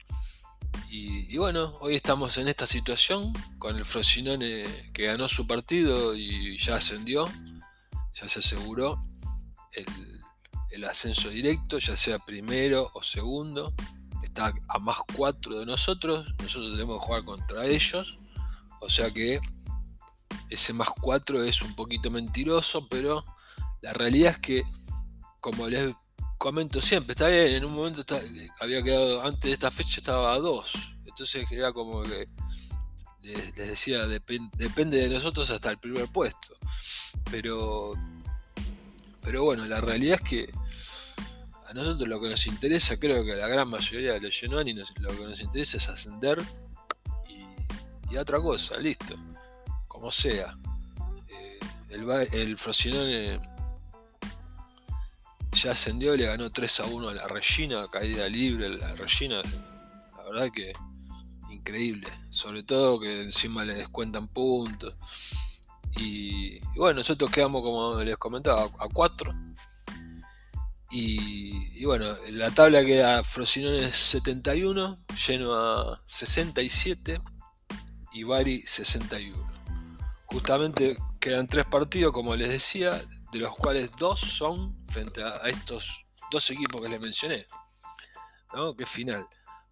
[0.91, 6.59] Y, bueno, hoy estamos en esta situación con el Frosinone que ganó su partido y
[6.59, 7.31] ya ascendió,
[8.13, 9.07] ya se aseguró
[10.73, 13.73] el ascenso directo, ya sea primero o segundo.
[14.35, 16.27] Está a más 4 de nosotros.
[16.43, 18.19] Nosotros tenemos que jugar contra ellos.
[18.81, 19.39] O sea que
[20.51, 23.25] ese más 4 es un poquito mentiroso, pero
[23.81, 24.65] la realidad es que,
[25.41, 25.95] como les
[26.37, 28.03] comento siempre, está bien, en un momento
[28.61, 30.97] había quedado, antes de esta fecha estaba a 2.
[31.07, 32.27] Entonces era como que
[33.23, 36.57] les, decía, depende de nosotros hasta el primer puesto.
[37.31, 37.95] Pero
[39.25, 40.55] pero bueno, la realidad es que
[41.75, 45.11] nosotros lo que nos interesa, creo que a la gran mayoría de los Genoani lo
[45.11, 46.43] que nos interesa es ascender
[48.11, 49.15] y, otra cosa, listo.
[49.89, 50.57] Como sea.
[51.29, 51.59] Eh,
[51.91, 53.41] el, el Frosinone
[55.53, 59.43] ya ascendió, le ganó 3 a 1 a la Regina, caída libre la Regina.
[60.17, 60.73] La verdad que
[61.51, 62.09] increíble.
[62.31, 64.95] Sobre todo que encima le descuentan puntos.
[65.97, 69.35] Y, bueno, nosotros quedamos, como les comentaba, a 4.
[70.97, 74.97] Y, bueno, la tabla queda Frosinone 71,
[75.53, 77.21] a 67
[78.13, 79.53] y Bari 61.
[80.27, 82.93] Justamente quedan tres partidos, como les decía,
[83.33, 87.45] de los cuales dos son frente a estos dos equipos que les mencioné.
[88.55, 88.77] ¿no?
[88.77, 89.27] Que final.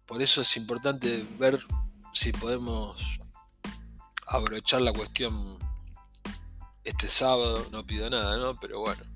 [0.05, 1.57] Por eso es importante ver
[2.11, 3.17] si podemos
[4.27, 5.57] abrochar la cuestión
[6.83, 7.65] este sábado.
[7.71, 8.59] No pido nada, ¿no?
[8.59, 9.12] Pero bueno,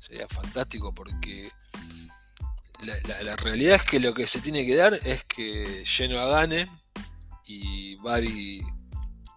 [0.00, 1.50] sería fantástico porque
[3.22, 6.70] la, realidad es que lo que se tiene que dar es que Genoa gane
[7.46, 8.62] y Bari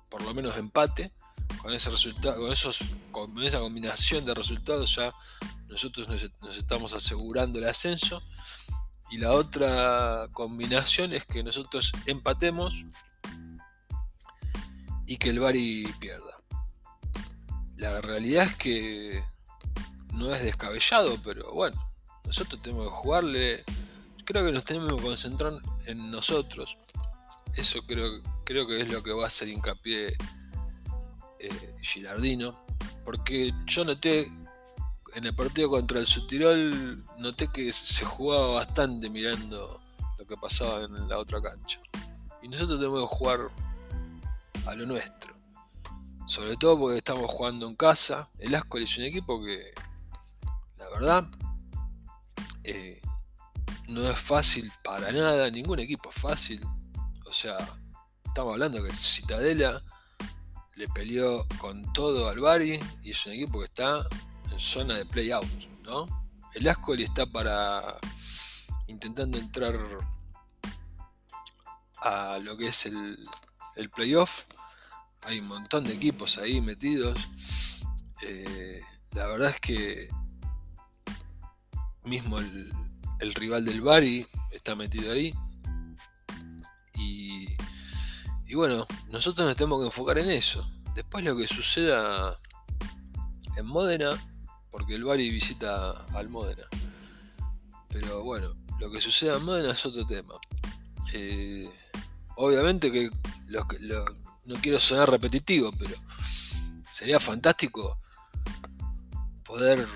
[0.10, 1.12] por lo menos empate.
[1.62, 2.84] Con ese resultado, con esos,
[3.44, 5.14] esa combinación de resultados ya
[5.68, 6.24] nosotros nos,
[6.56, 8.22] estamos asegurando el ascenso.
[9.10, 12.86] Y la otra combinación es que nosotros empatemos
[15.06, 16.38] y que el Bari pierda.
[17.76, 19.24] La realidad es que
[20.14, 21.76] no es descabellado, pero bueno,
[22.26, 23.64] nosotros tenemos que jugarle.
[24.26, 25.54] Creo que nos tenemos que concentrar
[25.86, 26.78] en nosotros.
[27.56, 30.16] Eso creo, creo que es lo que va a hacer hincapié
[31.40, 32.60] eh, Gilardino.
[33.04, 34.32] Porque yo noté
[35.16, 39.82] en el partido contra el Sutirol, noté que se jugaba bastante mirando
[40.18, 41.80] lo que pasaba en la otra cancha.
[42.42, 43.40] Y nosotros tenemos que jugar
[44.66, 45.34] a lo nuestro.
[46.26, 48.30] Sobre todo porque estamos jugando en casa.
[48.40, 49.74] El Ascoli es un equipo que,
[50.94, 51.30] verdad,
[52.64, 53.02] eh,
[53.90, 55.50] no es fácil para nada.
[55.50, 56.62] Ningún equipo es fácil.
[57.26, 57.58] O sea,
[58.26, 59.84] estamos hablando que el Citadela
[60.76, 64.06] le peleó con todo al Bari y es un equipo que está
[64.52, 65.48] en zona de play-out,
[65.84, 66.08] ¿no?
[66.56, 67.82] El Ascoli está para
[68.88, 69.76] intentando entrar
[72.02, 73.18] a lo que es el,
[73.76, 74.44] el playoff.
[75.24, 77.18] Hay un montón de equipos ahí metidos.
[78.22, 80.10] Eh, la verdad es que
[82.06, 85.34] mismo el, rival del Bari está metido ahí.
[88.54, 90.62] Y bueno, nosotros nos tenemos que enfocar en eso.
[90.94, 92.40] Después lo que suceda
[93.56, 94.12] en Módena,
[94.70, 96.68] porque el Bari visita al Módena.
[97.90, 100.36] Pero bueno, lo que suceda en Módena es otro tema.
[101.14, 101.68] Eh,
[102.36, 103.10] obviamente que,
[104.46, 105.96] no quiero sonar repetitivo, pero
[106.92, 108.00] sería fantástico
[109.44, 109.88] poder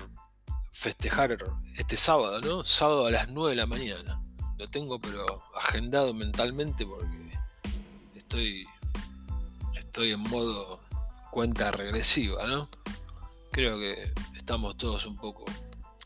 [0.78, 1.36] festejar
[1.76, 2.62] este sábado, ¿no?
[2.62, 4.22] Sábado a las 9 de la mañana.
[4.58, 7.32] Lo tengo pero agendado mentalmente porque
[8.14, 8.64] estoy,
[9.74, 10.80] estoy en modo
[11.32, 12.68] cuenta regresiva, ¿no?
[13.50, 15.44] Creo que estamos todos un poco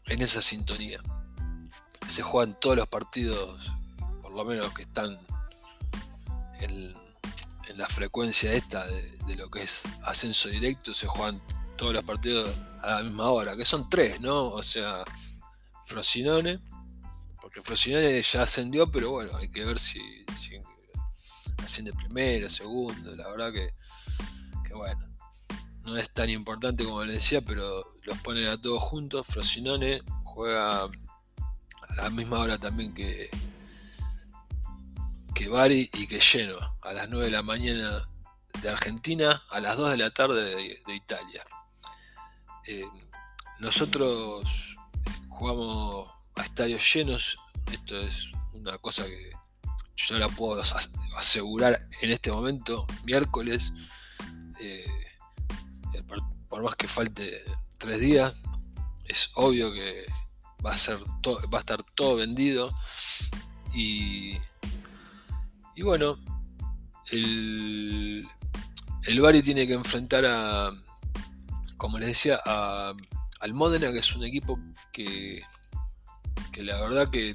[0.07, 1.03] en esa sintonía.
[2.09, 3.75] Se juegan todos los partidos,
[4.23, 5.19] por lo menos que están
[6.61, 6.95] en,
[7.77, 11.41] la frecuencia esta de, lo que es ascenso directo, se juegan
[11.83, 14.51] todos los partidos a la misma hora, que son tres, ¿no?
[14.51, 15.03] O sea,
[15.85, 16.61] Frosinone,
[17.41, 20.01] porque Frosinone ya ascendió, pero bueno, hay que ver si
[21.81, 23.73] de primero, segundo, la verdad que,
[24.73, 25.09] bueno,
[25.83, 29.27] no es tan importante como le decía, pero los ponen a todos juntos.
[29.27, 33.29] Frosinone juega a la misma hora también que,
[35.35, 38.09] que Bari y que Genoa, a las 9 de la mañana
[38.61, 41.45] de Argentina, a las 2 de la tarde de, Italia.
[42.67, 42.87] Eh,
[43.61, 44.77] nosotros
[45.29, 47.37] jugamos a estadios llenos,
[47.71, 49.33] esto es una cosa que
[49.97, 50.63] yo la puedo
[51.17, 53.73] asegurar en este momento, miércoles,
[54.61, 54.87] eh,
[56.49, 57.43] por más que falte
[57.79, 58.35] tres días,
[59.07, 60.05] es obvio que
[60.65, 62.75] va a, ser va a estar todo vendido.
[63.75, 64.37] Y,
[65.83, 66.19] bueno,
[67.11, 68.27] el,
[69.05, 70.71] el Bari tiene que enfrentar a,
[71.83, 74.57] como les decía, al Modena, que es un equipo
[74.93, 75.43] que,
[76.53, 77.35] que la verdad que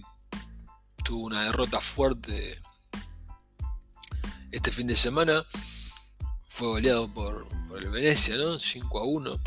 [1.03, 2.57] tuvo una derrota fuerte
[4.53, 5.45] este fin de semana.
[6.47, 7.45] Fue goleado por,
[7.77, 8.57] el Venecia, ¿no?
[8.57, 9.41] 5 a 1.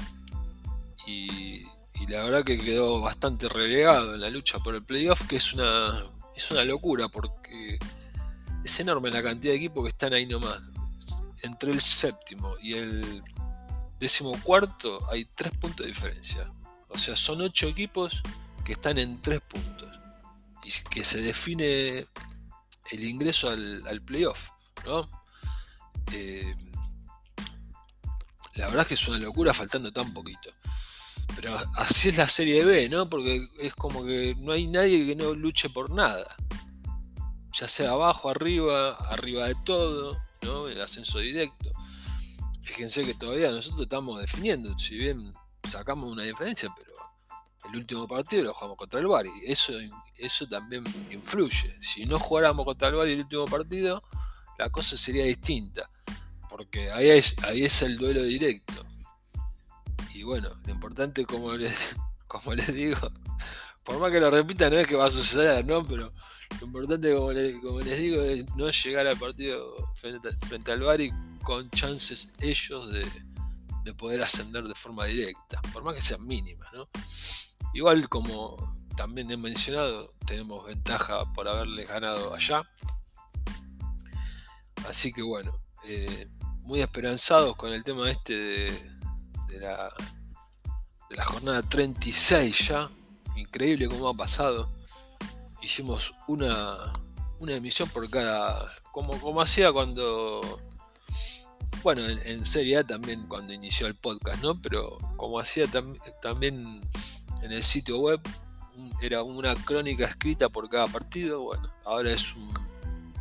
[1.06, 1.64] Y,
[2.06, 6.04] la verdad que quedó bastante relegado en la lucha por el playoff, que es una,
[6.36, 7.78] es una locura porque
[8.64, 10.60] es enorme la cantidad de equipos que están ahí nomás.
[11.42, 13.22] Entre el séptimo y el
[14.00, 16.52] décimo cuarto hay 3 puntos de diferencia.
[16.88, 18.20] O sea, son 8 equipos
[18.64, 19.90] que están en 3 puntos
[20.78, 22.06] que se define
[22.92, 24.50] el ingreso al, playoff,
[24.84, 25.08] ¿no?
[26.12, 26.54] Eh,
[28.56, 30.50] la verdad es que es una locura faltando tan poquito.
[31.36, 33.08] Pero así es la serie B, ¿no?
[33.08, 36.36] Porque es como que no hay nadie que no luche por nada.
[37.52, 40.68] ya sea abajo, arriba, arriba de todo, ¿no?
[40.68, 41.70] El ascenso directo.
[42.62, 45.32] Fíjense que todavía nosotros estamos definiendo, si bien
[45.68, 46.92] sacamos una diferencia, pero
[47.68, 49.30] el último partido lo jugamos contra el Bari.
[49.46, 49.74] Eso,
[50.16, 51.76] eso también influye.
[51.80, 54.02] Si no jugáramos contra el Bari el último partido,
[54.58, 55.88] la cosa sería distinta.
[56.48, 58.80] Porque ahí es, ahí es el duelo directo.
[60.14, 61.96] Y bueno, lo importante, como les,
[62.26, 62.98] como les digo,
[63.84, 65.86] por más que lo repita, no es que va a suceder, ¿no?
[65.86, 66.12] Pero
[66.60, 71.10] lo importante, como, les digo, es no llegar al partido frente, al Bari
[71.40, 73.06] con chances ellos de,
[73.84, 76.68] de poder ascender de forma directa, por más que sean mínimas.
[77.74, 82.62] Igual como también he mencionado, tenemos ventaja por haberles ganado allá.
[84.88, 85.52] Así que bueno,
[85.84, 86.28] eh,
[86.64, 88.34] muy esperanzados con el tema este
[89.48, 89.88] de, la,
[91.08, 92.90] de la jornada 36 ya.
[93.36, 94.70] Increíble cómo ha pasado.
[95.62, 96.76] Hicimos una,
[97.38, 98.72] una emisión por cada...
[98.92, 100.60] Como, como hacía cuando...
[101.82, 104.60] Bueno, en, Serie A también cuando inició el podcast, ¿no?
[104.60, 105.66] Pero como hacía
[106.20, 106.80] también
[107.42, 108.20] en el sitio web
[109.00, 111.40] era una crónica escrita por cada partido.
[111.42, 112.34] Bueno, ahora es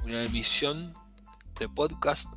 [0.03, 0.93] una emisión
[1.57, 2.27] de podcast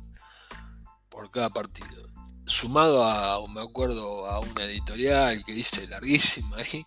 [1.09, 2.09] por cada partido.
[2.45, 6.85] Sumado a, me acuerdo, a una editorial que dice larguísima ahí,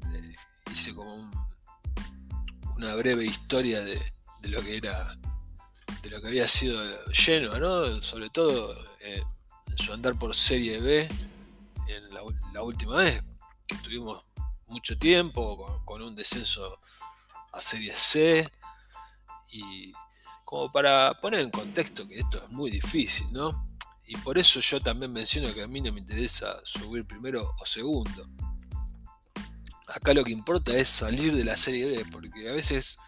[0.00, 0.36] donde
[0.70, 1.30] hice como
[2.76, 3.98] una breve historia de,
[4.42, 5.16] lo que era,
[6.10, 6.80] lo que había sido
[7.10, 8.02] lleno, ¿no?
[8.02, 9.22] Sobre todo en
[9.76, 11.08] su andar por Serie B
[11.88, 12.14] en
[12.52, 13.22] la última vez,
[13.66, 14.26] que tuvimos
[14.68, 16.80] mucho tiempo, con, un descenso
[17.52, 18.48] a Serie C,
[19.50, 19.92] y
[20.44, 23.68] como para poner en contexto que esto es muy difícil, ¿no?
[24.06, 27.66] Y por eso yo también menciono que a mí no me interesa subir primero o
[27.66, 28.24] segundo.
[29.88, 32.98] Acá lo que importa es salir de la Serie B, porque a veces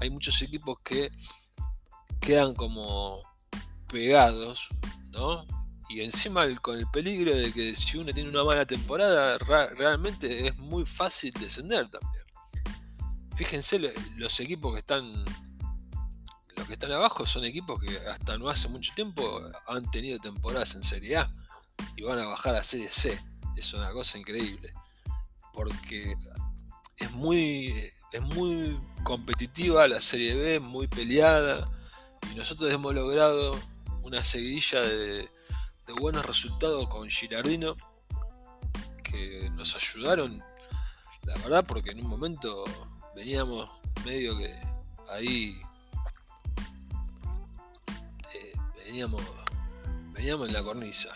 [0.00, 1.10] hay muchos equipos que
[2.20, 3.22] quedan como
[3.88, 4.68] pegados,
[5.10, 5.44] ¿no?
[5.90, 10.56] y encima con el peligro de que si uno tiene una mala temporada, realmente es
[10.56, 12.24] muy fácil descender también.
[13.34, 15.24] Fíjense los equipos que están
[16.56, 20.76] los que están abajo son equipos que hasta no hace mucho tiempo han tenido temporadas
[20.76, 21.34] en Serie A
[21.96, 23.18] y van a bajar a Serie C.
[23.56, 24.72] Es una cosa increíble.
[25.52, 26.14] Porque
[26.98, 27.74] es muy
[28.12, 31.68] es muy competitiva la Serie B, muy peleada
[32.30, 33.58] y nosotros hemos logrado
[34.02, 35.28] una seguidilla de
[35.98, 37.76] buenos resultados con Girardino
[39.02, 40.42] que nos ayudaron,
[41.24, 42.64] la verdad, porque en un momento
[43.14, 43.70] veníamos
[44.04, 44.54] medio que
[45.08, 45.60] ahí
[48.34, 48.52] eh,
[48.86, 49.22] veníamos,
[50.12, 51.10] veníamos en la cornisa.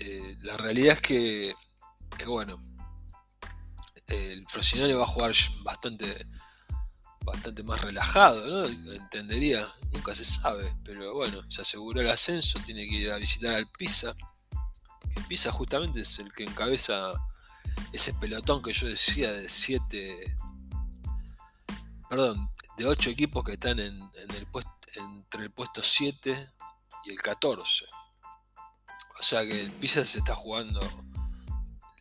[0.00, 1.52] Eh, la realidad es que,
[2.18, 2.60] que bueno,
[4.08, 5.32] el Frosinone va a jugar
[5.62, 6.26] bastante
[7.24, 8.92] bastante más relajado, ¿no?
[8.92, 13.54] Entendería, nunca se sabe, pero bueno, se aseguró el ascenso, tiene que ir a visitar
[13.54, 14.14] al Pisa,
[15.14, 17.12] que Pisa justamente es el que encabeza
[17.92, 20.36] ese pelotón que yo decía de 7,
[22.08, 24.00] perdón, de 8 equipos que están en,
[24.36, 26.50] el puesto, entre el puesto 7
[27.04, 27.86] y el 14.
[29.18, 30.80] O sea que el Pisa se está jugando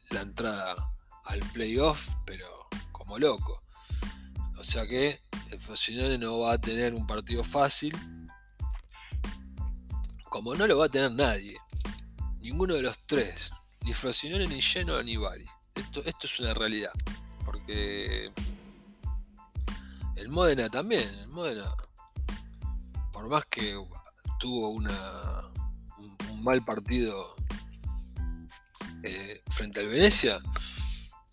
[0.10, 0.76] la entrada
[1.26, 2.48] al playoff, pero
[2.92, 3.62] como loco.
[4.62, 7.98] O sea que el Frosinone no va a tener un partido fácil.
[10.30, 11.58] Como no lo va a tener nadie.
[12.42, 13.50] Ninguno de los tres.
[13.84, 15.48] Ni Frosinone, ni Genoa, ni Bari.
[15.74, 16.92] Esto, esto es una realidad.
[17.44, 18.32] Porque
[20.16, 21.10] el Modena también.
[21.16, 21.66] El Modena,
[23.12, 23.84] por más que
[24.40, 24.88] tuvo un,
[26.44, 27.36] mal partido
[29.02, 30.40] eh, frente al Venecia,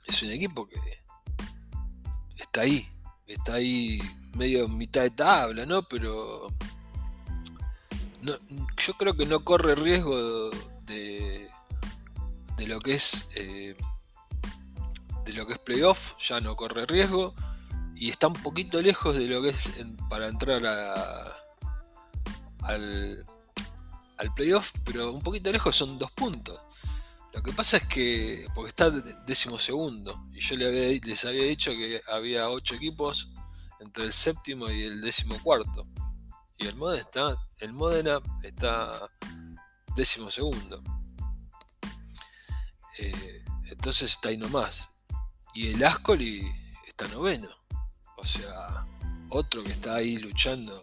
[0.06, 0.80] es un equipo que
[2.38, 2.88] está ahí,
[3.28, 4.00] está ahí
[4.34, 5.82] medio mitad de tabla, ¿no?
[5.82, 6.48] Pero
[8.76, 10.50] yo creo que no corre riesgo
[10.86, 11.48] de,
[12.56, 13.76] de lo que es eh,
[15.24, 17.34] de lo que es playoff, ya no corre riesgo
[17.94, 19.70] y está un poquito lejos de lo que es
[20.08, 20.64] para entrar
[22.62, 23.24] al,
[24.18, 26.60] al playoff, pero un poquito lejos son dos puntos.
[27.32, 32.00] Lo que pasa es que, porque está décimo segundo, y yo les había, dicho que
[32.08, 33.30] había ocho equipos
[33.80, 35.86] entre el séptimo y el décimo cuarto.
[36.56, 38.98] Y el Modena está, el Modena está
[39.94, 40.82] décimo segundo.
[42.98, 44.88] Eh, entonces está ahí nomás.
[45.54, 46.50] Y el Ascoli
[46.86, 47.48] está noveno.
[48.16, 48.84] O sea,
[49.28, 50.82] otro que está ahí luchando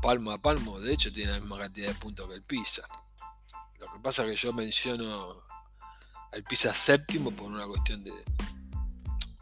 [0.00, 0.78] palmo a palmo.
[0.80, 2.82] De hecho, tiene la misma cantidad de puntos que el Pisa.
[3.80, 5.42] Lo que pasa es que yo menciono
[6.32, 8.12] al Pisa séptimo por una cuestión de,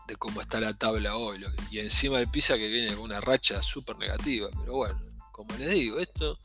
[0.07, 1.45] de cómo está la tabla hoy.
[1.71, 4.49] y encima el Pisa que viene con una racha súper negativa.
[4.59, 5.01] Pero bueno,
[5.33, 6.39] como les digo, esto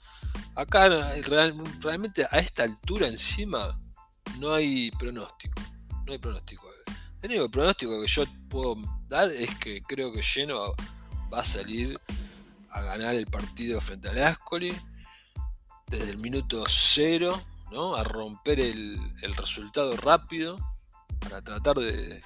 [0.56, 3.80] acá realmente a esta altura encima
[4.40, 5.62] no hay pronóstico.
[6.06, 6.68] No hay pronóstico.
[7.22, 8.76] El único pronóstico que yo puedo
[9.08, 10.74] dar es que creo que Lleno
[11.32, 11.98] va a salir
[12.72, 14.74] a ganar el partido frente al Ascoli
[15.88, 17.40] desde el minuto cero,
[17.72, 17.96] ¿no?
[17.96, 19.00] A romper el,
[19.36, 20.58] resultado rápido
[21.20, 22.22] para tratar de.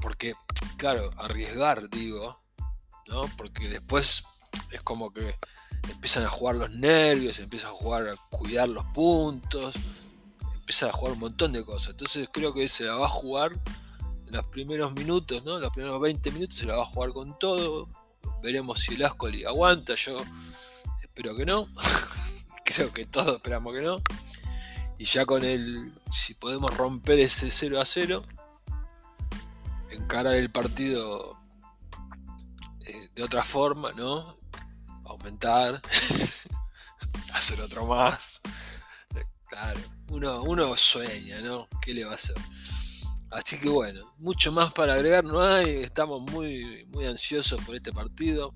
[0.00, 0.34] Porque,
[0.76, 2.40] claro, arriesgar, digo,
[3.08, 3.22] ¿no?
[3.36, 4.24] Porque después
[4.70, 5.36] es como que
[5.88, 9.74] empiezan a jugar los nervios, empiezan a jugar a cuidar los puntos,
[10.54, 11.90] empiezan a jugar un montón de cosas.
[11.90, 13.52] Entonces creo que se la va a jugar
[14.26, 15.58] en los primeros minutos, ¿no?
[15.58, 17.88] Los primeros 20 minutos se la va a jugar con todo.
[18.42, 19.94] Veremos si el Ascoli aguanta.
[19.96, 20.22] Yo
[21.02, 21.68] espero que no.
[22.64, 24.02] creo que todos esperamos que no.
[25.00, 25.94] Y ya con el.
[26.12, 28.20] Si podemos romper ese 0 a 0.
[29.92, 31.38] Encarar el partido
[32.84, 34.36] eh, de otra forma, ¿no?
[35.06, 35.80] aumentar,
[37.32, 38.42] hacer otro más.
[39.48, 39.80] Claro,
[40.10, 41.66] uno, uno sueña, ¿no?
[41.80, 42.36] ¿Qué le va a hacer?
[43.30, 47.90] Así que bueno, mucho más para agregar no hay, estamos muy, muy ansiosos por este
[47.90, 48.54] partido.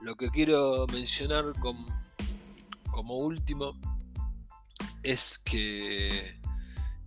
[0.00, 1.52] Lo que quiero mencionar
[2.90, 3.72] como último
[5.02, 6.40] es que,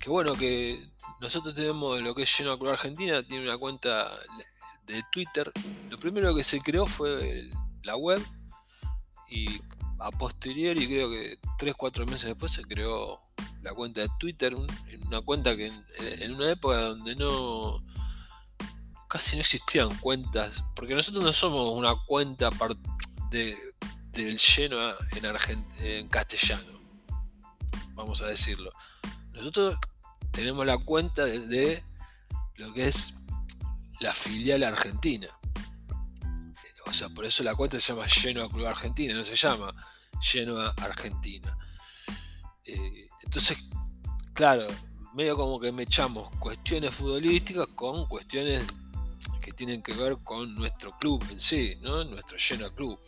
[0.07, 4.09] bueno, que nosotros tenemos lo que es Lleno Club Argentina, tiene una cuenta
[4.86, 5.51] de Twitter.
[5.89, 7.49] Lo primero que se creó fue
[7.84, 8.21] la web,
[9.30, 9.61] y
[9.99, 13.21] a posteriori, creo que 3-4 meses después, se creó
[13.61, 14.53] la cuenta de Twitter,
[15.07, 15.71] una cuenta que
[16.21, 17.82] en, una época donde no
[19.07, 22.49] casi no existían cuentas, porque nosotros no somos una cuenta
[23.30, 23.57] de,
[24.11, 24.78] del lleno
[25.11, 26.72] en, en castellano,
[27.94, 28.72] vamos a decirlo.
[29.32, 29.78] Nosotros
[30.32, 31.84] tenemos la cuenta de
[32.56, 33.26] lo que es
[34.00, 35.28] la filial argentina.
[36.86, 39.74] O sea, por eso la cuenta se llama Genoa Club Argentina, no se llama
[40.22, 41.58] Genoa Argentina.
[42.66, 43.58] Eh, entonces,
[44.34, 44.68] claro,
[45.14, 48.64] medio como que me echamos cuestiones futbolísticas con cuestiones
[49.41, 52.04] que tienen que ver con nuestro club en sí, ¿no?
[52.04, 53.00] Nuestro Genoa Club.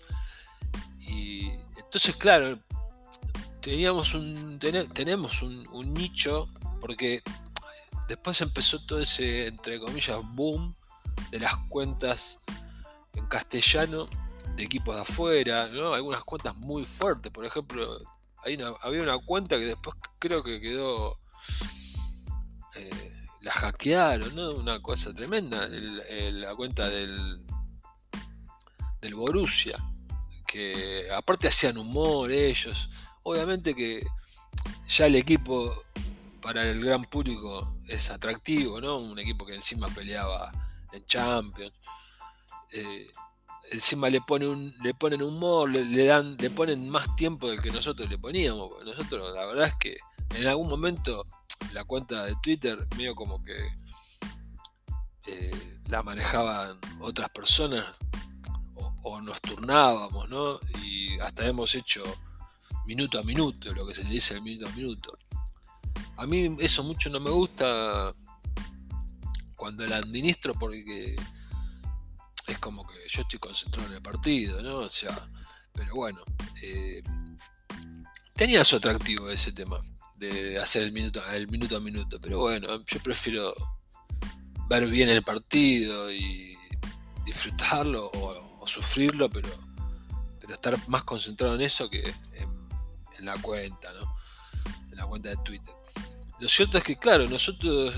[0.99, 2.59] Y entonces, claro,
[3.65, 4.59] teníamos un,
[4.93, 6.47] tenemos un, nicho,
[6.79, 7.23] porque
[8.07, 10.75] después empezó todo ese, entre comillas, boom
[11.31, 12.43] de las cuentas
[13.15, 14.05] en castellano
[14.55, 15.95] de equipos de afuera, ¿no?
[15.95, 17.97] Algunas cuentas muy fuertes, por ejemplo,
[18.43, 21.17] hay había una cuenta que después creo que quedó,
[22.75, 24.51] eh, la hackearon, ¿no?
[24.51, 27.41] Una cosa tremenda, la cuenta del,
[29.01, 29.75] del Borussia,
[30.45, 32.91] que aparte hacían humor ellos,
[33.25, 34.05] obviamente que
[34.87, 35.83] ya el equipo
[36.41, 38.97] para el gran público es atractivo, ¿no?
[38.97, 40.51] Un equipo que encima peleaba
[40.93, 41.73] en Champions.
[42.71, 43.07] Eh,
[43.71, 47.71] encima le, pone un, le ponen humor, le, dan, le ponen más tiempo del que
[47.71, 48.71] nosotros le poníamos.
[48.85, 49.97] Nosotros la verdad es que
[50.35, 51.23] en algún momento
[51.73, 53.57] la cuenta de Twitter medio como que
[55.25, 57.85] eh, la manejaban otras personas
[59.01, 60.59] o, nos turnábamos, ¿no?
[60.83, 62.03] Y hasta hemos hecho
[62.85, 65.17] minuto a minuto, lo que se le dice el minuto a minuto.
[66.17, 68.13] A mí eso mucho no me gusta
[69.55, 71.15] cuando la administro porque
[72.47, 74.77] es como que yo estoy concentrado en el partido, ¿no?
[74.79, 75.29] O sea,
[75.73, 76.19] pero bueno,
[76.61, 77.01] eh,
[78.33, 79.81] tenía su atractivo ese tema
[80.17, 83.53] de hacer el minuto, el minuto a minuto, pero bueno, yo prefiero
[84.69, 86.57] ver bien el partido y
[87.25, 89.49] disfrutarlo o, sufrirlo, pero,
[90.39, 92.01] pero estar más concentrado en eso que
[92.33, 92.54] en,
[93.17, 94.15] en la cuenta, ¿no?
[94.91, 95.73] En la cuenta de Twitter.
[96.39, 97.95] Lo cierto es que, claro, nosotros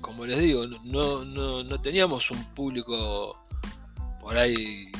[0.00, 3.42] como les digo, no, no, no, teníamos un público
[4.20, 4.90] por ahí.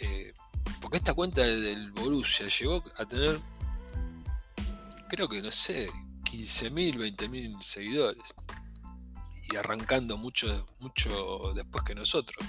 [0.00, 0.32] Eh,
[0.80, 3.40] porque esta cuenta del Borussia llegó a tener,
[5.08, 5.88] creo que no sé,
[6.24, 8.22] 15.000, 20.000 seguidores.
[9.50, 12.46] Y arrancando mucho, mucho después que nosotros.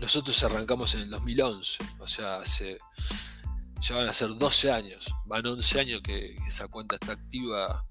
[0.00, 2.78] Nosotros arrancamos en el 2011, o sea, hace,
[3.80, 7.84] ya van a ser 12 años, van 11 años que esa cuenta está activa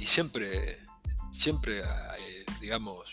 [0.00, 0.80] y, siempre,
[1.30, 1.82] siempre
[2.60, 3.12] digamos,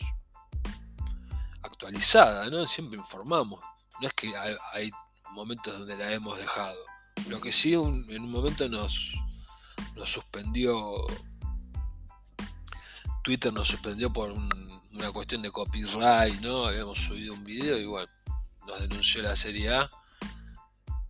[1.61, 2.65] actualizada, ¿no?
[2.65, 3.59] Siempre informamos.
[3.99, 4.33] No es que
[4.73, 4.89] hay
[5.31, 6.77] momentos donde la hemos dejado.
[7.27, 9.13] Lo que sí en un momento nos,
[9.95, 11.05] nos suspendió,
[13.23, 16.65] Twitter nos suspendió por una cuestión de copyright, ¿no?
[16.65, 18.11] Habíamos subido un video y bueno,
[18.67, 19.89] nos denunció la serie A,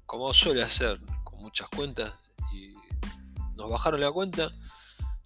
[0.06, 2.14] como suele hacer con muchas cuentas,
[2.54, 2.74] y
[3.56, 4.52] nos bajaron la cuenta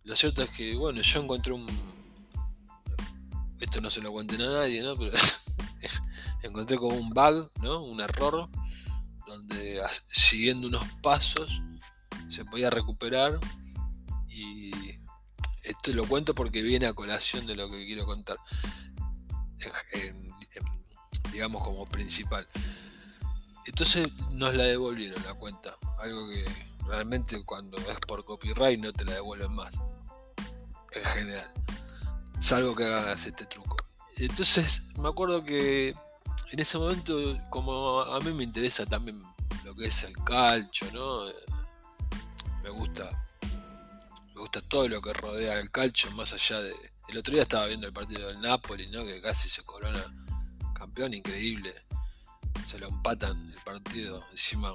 [0.05, 1.65] lo cierto es que, bueno, yo encontré un...
[3.59, 4.95] Esto no se lo cuenten a nadie, ¿no?
[4.95, 5.11] Pero
[6.43, 7.83] encontré como un bug, ¿no?
[7.83, 8.47] Un error,
[9.25, 11.59] donde siguiendo unos pasos
[12.29, 13.39] se podía recuperar
[14.29, 14.71] y
[15.65, 18.37] esto lo cuento porque viene a colación de lo que quiero contar,
[21.31, 22.47] digamos como principal.
[23.65, 26.45] Entonces nos la devolvieron la cuenta, algo que
[26.85, 29.71] realmente cuando es por copyright no te la devuelven más
[30.91, 31.51] en general.
[32.39, 33.77] Salvo que hagas este truco.
[34.17, 35.95] Entonces me acuerdo que
[36.51, 39.21] en ese momento, como a mí me interesa también
[39.63, 41.25] lo que es el calcho, ¿no?
[42.63, 43.24] Me gusta.
[44.45, 46.75] Gusta todo lo que rodea el calcho, más allá de.
[47.07, 49.03] El otro día estaba viendo el partido del Napoli, ¿no?
[49.03, 50.05] Que casi se corona
[50.75, 51.73] campeón, increíble.
[52.63, 54.23] Se lo empatan el partido.
[54.29, 54.71] Encima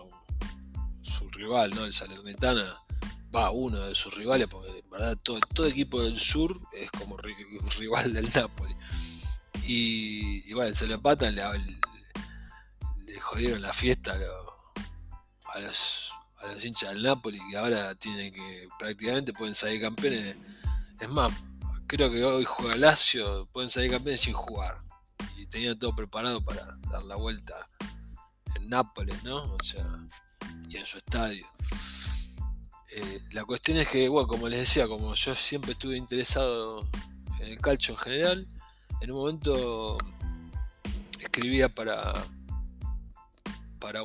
[1.02, 1.84] su rival, ¿no?
[1.84, 2.82] El Salernitana
[3.32, 7.16] va uno de sus rivales, porque verdad todo, equipo del sur es como
[7.78, 8.74] rival del Napoli.
[9.62, 11.44] Y, bueno, se lo empatan, le,
[13.20, 14.14] jodieron la fiesta
[15.54, 16.12] a, los,
[16.62, 20.36] hinchas del Napoli, que ahora tienen que prácticamente pueden salir campeones.
[21.00, 21.32] Es más,
[21.86, 24.82] creo que hoy juega Lazio, pueden salir campeones sin jugar.
[25.36, 27.66] Y tenían todo preparado para dar la vuelta
[28.54, 29.36] en Nápoles, ¿no?
[29.36, 29.84] O sea,
[30.68, 31.46] y en su estadio.
[32.92, 36.88] Eh, la cuestión es que, bueno, como les decía, como yo siempre estuve interesado
[37.38, 38.48] en el calcio en general,
[39.00, 39.98] en un momento
[41.18, 42.12] escribía para,
[43.78, 44.02] para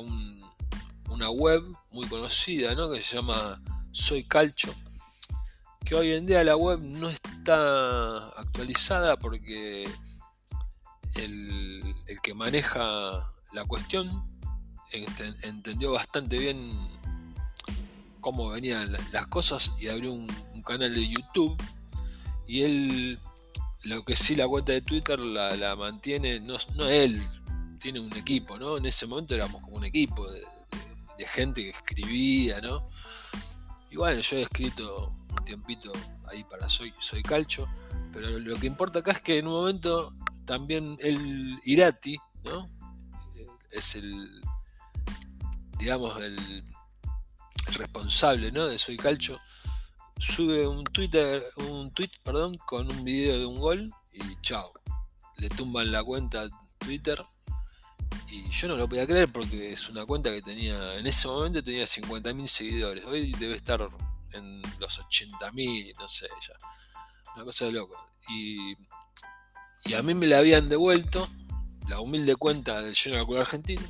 [1.08, 2.90] una web muy conocida, ¿no?
[2.90, 3.60] Que se llama
[3.92, 4.74] Soy Calcho,
[5.84, 9.88] que hoy en día la web no está actualizada porque
[11.14, 14.24] el, que maneja la cuestión
[15.42, 16.72] entendió bastante bien
[18.20, 20.26] cómo venían las cosas y abrió un,
[20.64, 21.56] canal de YouTube
[22.48, 23.20] y él
[23.84, 27.22] lo que sí la cuenta de Twitter la, mantiene, no, no, él,
[27.78, 28.78] tiene un equipo, ¿no?
[28.78, 30.42] En ese momento éramos como un equipo de,
[31.36, 32.88] gente que escribía, ¿no?
[33.90, 35.92] Y bueno, yo he escrito un tiempito
[36.28, 37.68] ahí para Soy, soy Calcho,
[38.10, 40.14] pero lo que importa acá es que en un momento
[40.46, 42.70] también el Irati, ¿no?
[43.70, 44.40] Es el,
[45.78, 46.64] digamos, el
[47.72, 48.66] responsable ¿no?
[48.66, 49.38] de Soy Calcho,
[50.18, 54.72] sube un Twitter, un tweet, perdón, con un video de un gol y chao.
[55.36, 57.22] Le tumban la cuenta Twitter.
[58.28, 61.62] Y yo no lo podía creer porque es una cuenta que tenía, en ese momento
[61.62, 63.04] tenía 50.000 seguidores.
[63.04, 63.88] Hoy debe estar
[64.32, 66.54] en los 80.000, no sé, ya.
[67.34, 67.96] Una cosa de loco.
[68.28, 68.72] Y,
[69.84, 71.28] y a mí me la habían devuelto,
[71.88, 73.82] la humilde cuenta del General Club Argentino.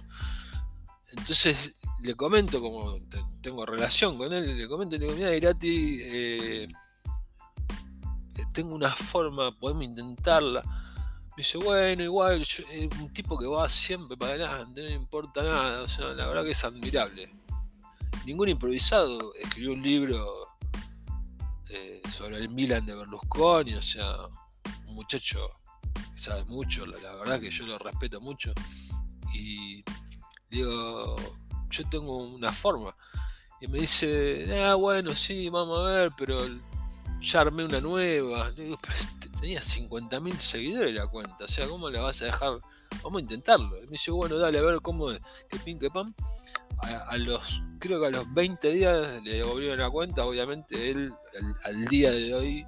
[1.13, 2.99] Entonces le comento, como
[3.41, 6.69] tengo relación con él, le comento, le digo, mira, Irati, eh,
[8.53, 10.63] tengo una forma, podemos intentarla.
[11.37, 12.65] Me dice, bueno, igual, es
[12.99, 16.53] un tipo que va siempre para adelante, no importa nada, o sea, la verdad que
[16.53, 17.31] es admirable.
[18.25, 20.49] Ningún improvisado escribió un libro
[21.69, 24.17] eh, sobre el Milan de Berlusconi, o sea,
[24.87, 25.51] un muchacho
[26.15, 28.55] que sabe mucho, la verdad que yo lo respeto mucho.
[29.35, 29.85] Y
[30.49, 31.17] digo,
[31.69, 32.97] yo tengo una forma.
[33.61, 36.47] Y me dice, ah, bueno, sí, vamos a ver, pero
[37.21, 38.51] ya armé una nueva.
[38.51, 42.27] Le digo, pero este, tenía 50.000 seguidores la cuenta, o sea, ¿cómo la vas a
[42.27, 42.59] dejar?
[43.03, 43.77] Vamos a intentarlo.
[43.79, 46.15] Y me dice, bueno, dale, a ver cómo es, que pin, que pam.
[46.79, 51.15] A, los, creo que a los 20 días le devolvieron la cuenta, obviamente él
[51.65, 52.67] al, día de hoy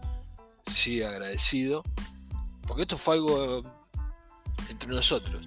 [0.62, 1.84] sigue agradecido,
[2.66, 3.62] porque esto fue algo
[4.70, 5.42] entre nosotros.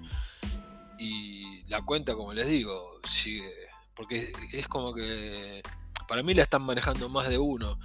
[0.98, 3.52] Y la cuenta, como les digo, sigue
[3.94, 5.62] porque es como que
[6.08, 7.78] para mí la están manejando más de uno.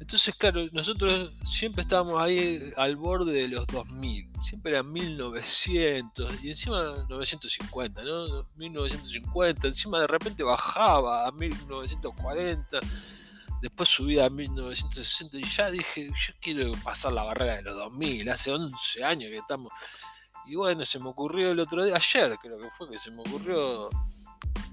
[0.00, 6.50] Entonces, claro, nosotros siempre estábamos ahí al borde de los 2000, siempre eran 1900 y
[6.50, 8.46] encima 950, ¿no?
[8.56, 12.80] 1950, encima de repente bajaba a 1940,
[13.62, 18.28] después subía a 1960 y ya dije, yo quiero pasar la barrera de los 2000,
[18.28, 19.72] hace 11 años que estamos.
[20.46, 23.20] Y bueno, se me ocurrió el otro día, ayer creo que fue que se me
[23.20, 23.88] ocurrió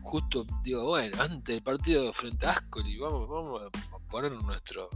[0.01, 4.89] justo digo, bueno, antes del partido frente a Ascoli, vamos, vamos a poner nuestro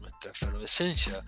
[0.00, 1.20] nuestra efervescencia.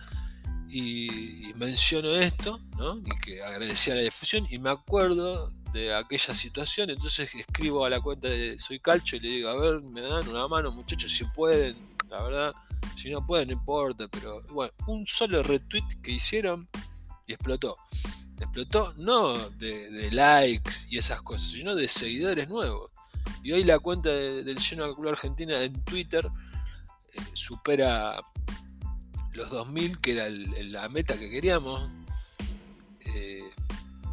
[0.70, 2.98] Y, menciono esto, ¿no?
[2.98, 8.00] Y que agradecía la difusión y me acuerdo de aquella situación, entonces escribo a la
[8.00, 11.24] cuenta de Soy Calcho y le digo, a ver, me dan una mano muchachos, si
[11.26, 11.76] pueden,
[12.08, 12.54] la verdad,
[12.96, 16.68] si no pueden, no importa, pero bueno, un solo retweet que hicieron
[17.26, 17.76] y explotó
[18.40, 22.90] explotó no de, likes y esas cosas, sino de seguidores nuevos.
[23.42, 26.28] Y hoy la cuenta del Lleno Club Argentina en Twitter
[27.32, 28.14] supera
[29.32, 31.90] los 2000, que era la meta que queríamos,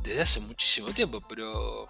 [0.04, 1.86] desde hace muchísimo tiempo, pero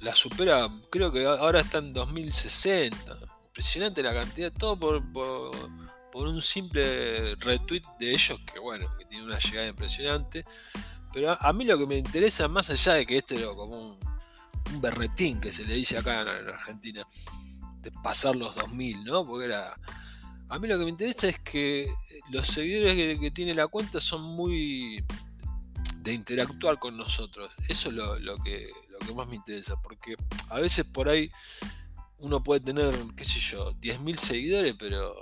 [0.00, 3.18] la supera, creo que ahora está en 2060.
[3.46, 5.54] Impresionante la cantidad, todo por, por,
[6.12, 10.44] un simple retweet de ellos, que bueno, que tiene una llegada impresionante.
[11.14, 14.80] Pero a, mí lo que me interesa, más allá de que este era como un,
[14.80, 17.06] berretín que se le dice acá en, Argentina,
[17.80, 19.24] de pasar los 2000, ¿no?
[19.24, 19.78] Porque era.
[20.48, 21.88] A mí lo que me interesa es que
[22.30, 25.04] los seguidores que tiene la cuenta son muy
[26.04, 27.50] de interactuar con nosotros.
[27.68, 30.16] Eso es lo, que, lo que más me interesa, porque
[30.50, 31.30] a veces por ahí
[32.18, 35.14] uno puede tener, qué sé yo, 10.000 seguidores, pero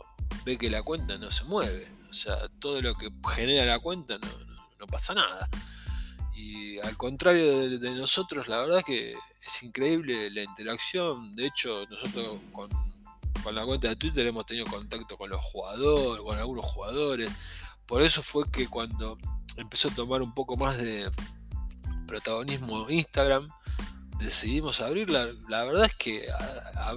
[0.45, 1.89] ve que la cuenta no se mueve.
[2.11, 5.49] O sea, todo lo que genera la cuenta no, pasa nada.
[6.43, 11.37] Y al contrario de, nosotros, la verdad es que es increíble la interacción.
[11.37, 12.69] De hecho, nosotros con,
[13.45, 17.31] con la cuenta de Twitter hemos tenido contacto con los jugadores, con algunos jugadores.
[17.87, 19.17] Por eso fue que cuando
[19.57, 21.09] empezó a tomar un poco más de
[22.09, 23.49] protagonismo Instagram,
[24.19, 25.29] decidimos abrirla.
[25.49, 26.27] La verdad es que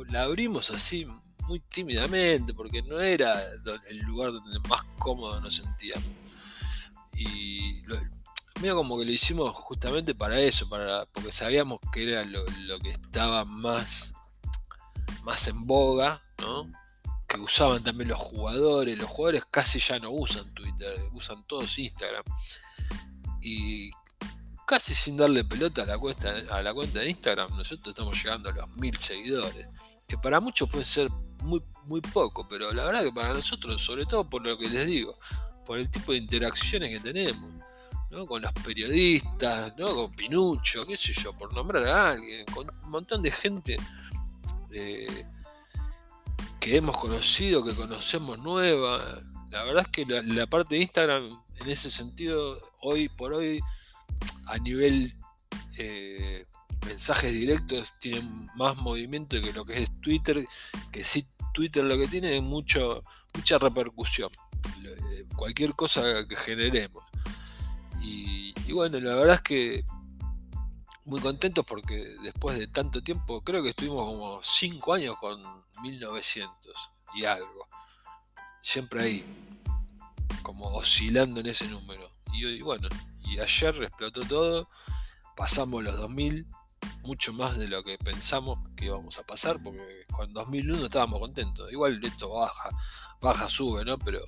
[0.10, 1.08] la abrimos así
[1.42, 3.40] muy tímidamente, porque no era
[3.92, 6.10] el lugar donde más cómodo nos sentíamos.
[7.14, 7.84] Y
[8.62, 12.46] medio como que lo hicimos justamente para eso, para, porque sabíamos que era lo,
[12.80, 14.14] que estaba más,
[15.24, 16.72] más en boga, ¿no?
[17.28, 18.98] que usaban también los jugadores.
[18.98, 22.24] Los jugadores casi ya no usan Twitter, usan todos Instagram.
[23.42, 23.92] Y
[24.66, 28.50] casi sin darle pelota a la cuenta, a la cuenta de Instagram, nosotros estamos llegando
[28.50, 29.68] a los mil seguidores.
[30.08, 31.10] Que para muchos puede ser
[31.42, 34.86] muy, muy poco, pero la verdad que para nosotros, sobre todo por lo que les
[34.86, 35.18] digo,
[35.66, 37.55] por el tipo de interacciones que tenemos.
[38.28, 39.94] Con los periodistas, ¿no?
[39.94, 43.78] con Pinucho, qué sé yo, por nombrar a alguien, con un montón de gente
[44.72, 45.26] eh,
[46.60, 49.22] que hemos conocido, que conocemos nueva.
[49.52, 53.60] La verdad es que la, parte de Instagram, en ese sentido, hoy por hoy,
[54.48, 55.14] a nivel
[55.78, 56.46] eh,
[56.86, 58.22] mensajes directos, tiene
[58.56, 60.46] más movimiento que lo que es Twitter,
[60.92, 63.02] que sí Twitter lo que tiene es mucho,
[63.34, 64.30] mucha repercusión.
[64.84, 67.04] Eh, cualquier cosa que generemos.
[68.06, 69.86] Y, y bueno, la verdad es que
[71.06, 75.42] muy contentos porque después de tanto tiempo, creo que estuvimos como 5 años con
[75.82, 76.74] 1900
[77.14, 77.66] y algo.
[78.62, 79.26] Siempre ahí,
[80.42, 82.12] como oscilando en ese número.
[82.34, 82.90] Y, bueno,
[83.24, 84.70] y ayer explotó todo,
[85.38, 86.48] pasamos los 2000,
[87.04, 91.72] mucho más de lo que pensamos que íbamos a pasar, porque con 2001 estábamos contentos.
[91.72, 92.70] Igual esto baja,
[93.22, 94.00] baja, sube, ¿no?
[94.00, 94.22] Pero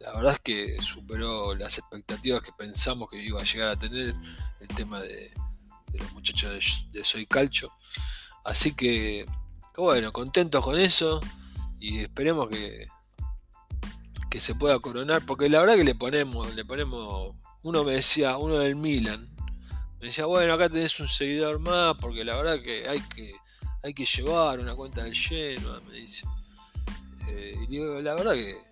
[0.00, 4.14] la verdad es que superó las expectativas que pensamos que iba a llegar a tener
[4.60, 5.32] el tema de,
[5.92, 7.72] los muchachos de, Soy Calcho.
[8.44, 9.26] Así que,
[9.76, 11.20] bueno, contentos con eso
[11.80, 12.86] y esperemos que,
[14.30, 18.36] que se pueda coronar, porque la verdad que le ponemos, le ponemos, uno me decía,
[18.36, 19.28] uno del Milan,
[20.00, 23.34] me decía, bueno, acá tenés un seguidor más, porque la verdad que hay que,
[23.82, 26.24] hay que llevar una cuenta del lleno, me dice.
[27.28, 28.67] Eh, y digo, la verdad que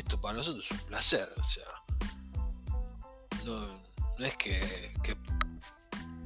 [0.00, 1.64] esto para nosotros es un placer, o sea,
[3.44, 4.92] no, es que,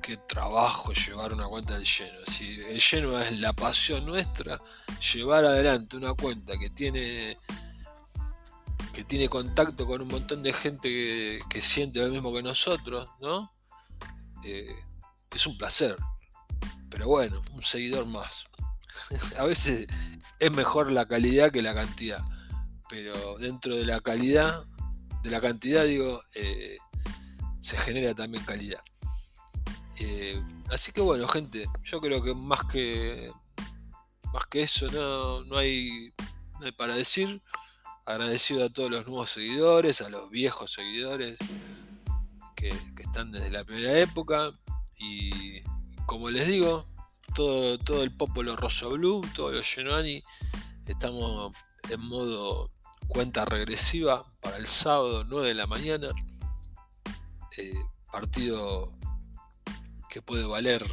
[0.05, 2.19] que trabajo llevar una cuenta del lleno.
[2.27, 4.61] Si el lleno es la pasión nuestra,
[5.15, 7.39] llevar adelante una cuenta que tiene
[8.93, 10.89] que tiene contacto con un montón de gente
[11.49, 13.53] que, siente lo mismo que nosotros, ¿no?
[14.45, 14.77] Eh,
[15.35, 15.97] es un placer.
[16.91, 18.47] Pero bueno, un seguidor más.
[19.39, 19.89] A veces
[20.39, 22.23] es mejor la calidad que la cantidad.
[22.89, 24.65] Pero dentro de la calidad,
[25.23, 26.79] de la cantidad, digo, eh,
[27.61, 28.81] se genera también calidad.
[29.99, 33.31] Eh, así que bueno, gente, yo creo que más que
[34.35, 36.13] más que eso no, hay,
[36.77, 37.41] para decir.
[38.05, 41.39] Agradecido a todos los nuevos seguidores, a los viejos seguidores
[42.55, 44.51] que, están desde la primera época.
[44.99, 45.63] Y
[46.05, 46.87] como les digo,
[47.35, 50.23] todo, todo el Popolo Rosso Blue, todos los Genoani,
[50.85, 51.55] estamos
[51.91, 52.71] en modo
[53.07, 56.09] cuenta regresiva para el sábado 9 de la mañana.
[57.57, 57.75] Eh,
[58.11, 58.93] partido
[60.09, 60.85] que puede valer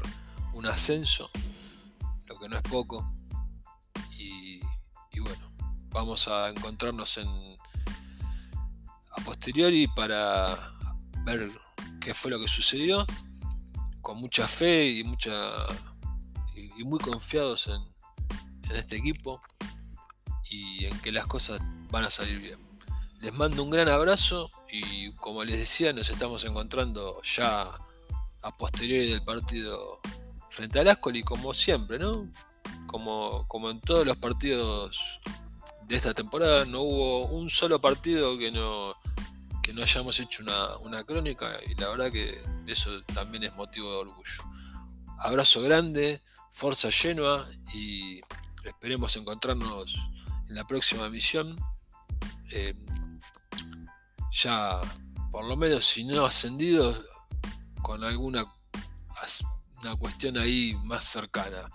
[0.54, 1.30] un ascenso,
[2.26, 3.14] lo que no es poco.
[4.18, 4.60] Y,
[5.20, 5.52] bueno,
[5.90, 10.74] vamos a encontrarnos en a posteriori para
[11.26, 11.52] ver
[12.00, 13.06] qué fue lo que sucedió,
[14.02, 15.32] con mucha fe y mucha
[16.56, 17.82] y, muy confiados en,
[18.70, 19.42] en este equipo
[20.52, 22.60] y en que las cosas van a salir bien.
[23.22, 27.64] Les mando un gran abrazo y como les decía, nos estamos encontrando ya
[28.44, 30.00] a posteriori del partido
[30.50, 32.28] frente al Ascoli, como siempre, ¿no?
[32.92, 35.20] como, como en todos los partidos
[35.88, 38.96] de esta temporada, no hubo un solo partido que no,
[39.64, 43.90] que no hayamos hecho una, una crónica y la verdad que eso también es motivo
[43.90, 44.44] de orgullo.
[45.20, 46.22] Abrazo grande,
[46.52, 48.20] fuerza Genoa y
[48.66, 50.21] esperemos encontrarnos en
[50.54, 51.58] la próxima misión.
[52.52, 52.74] Eh,
[54.32, 54.80] ya,
[55.32, 57.04] por lo menos, si no ascendido,
[57.82, 58.46] con alguna
[59.82, 61.70] una cuestión ahí más cercana.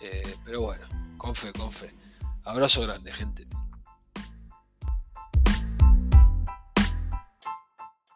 [0.00, 0.86] Eh, pero bueno,
[1.16, 1.94] con fe, con fe.
[2.44, 3.46] Abrazo grande, gente.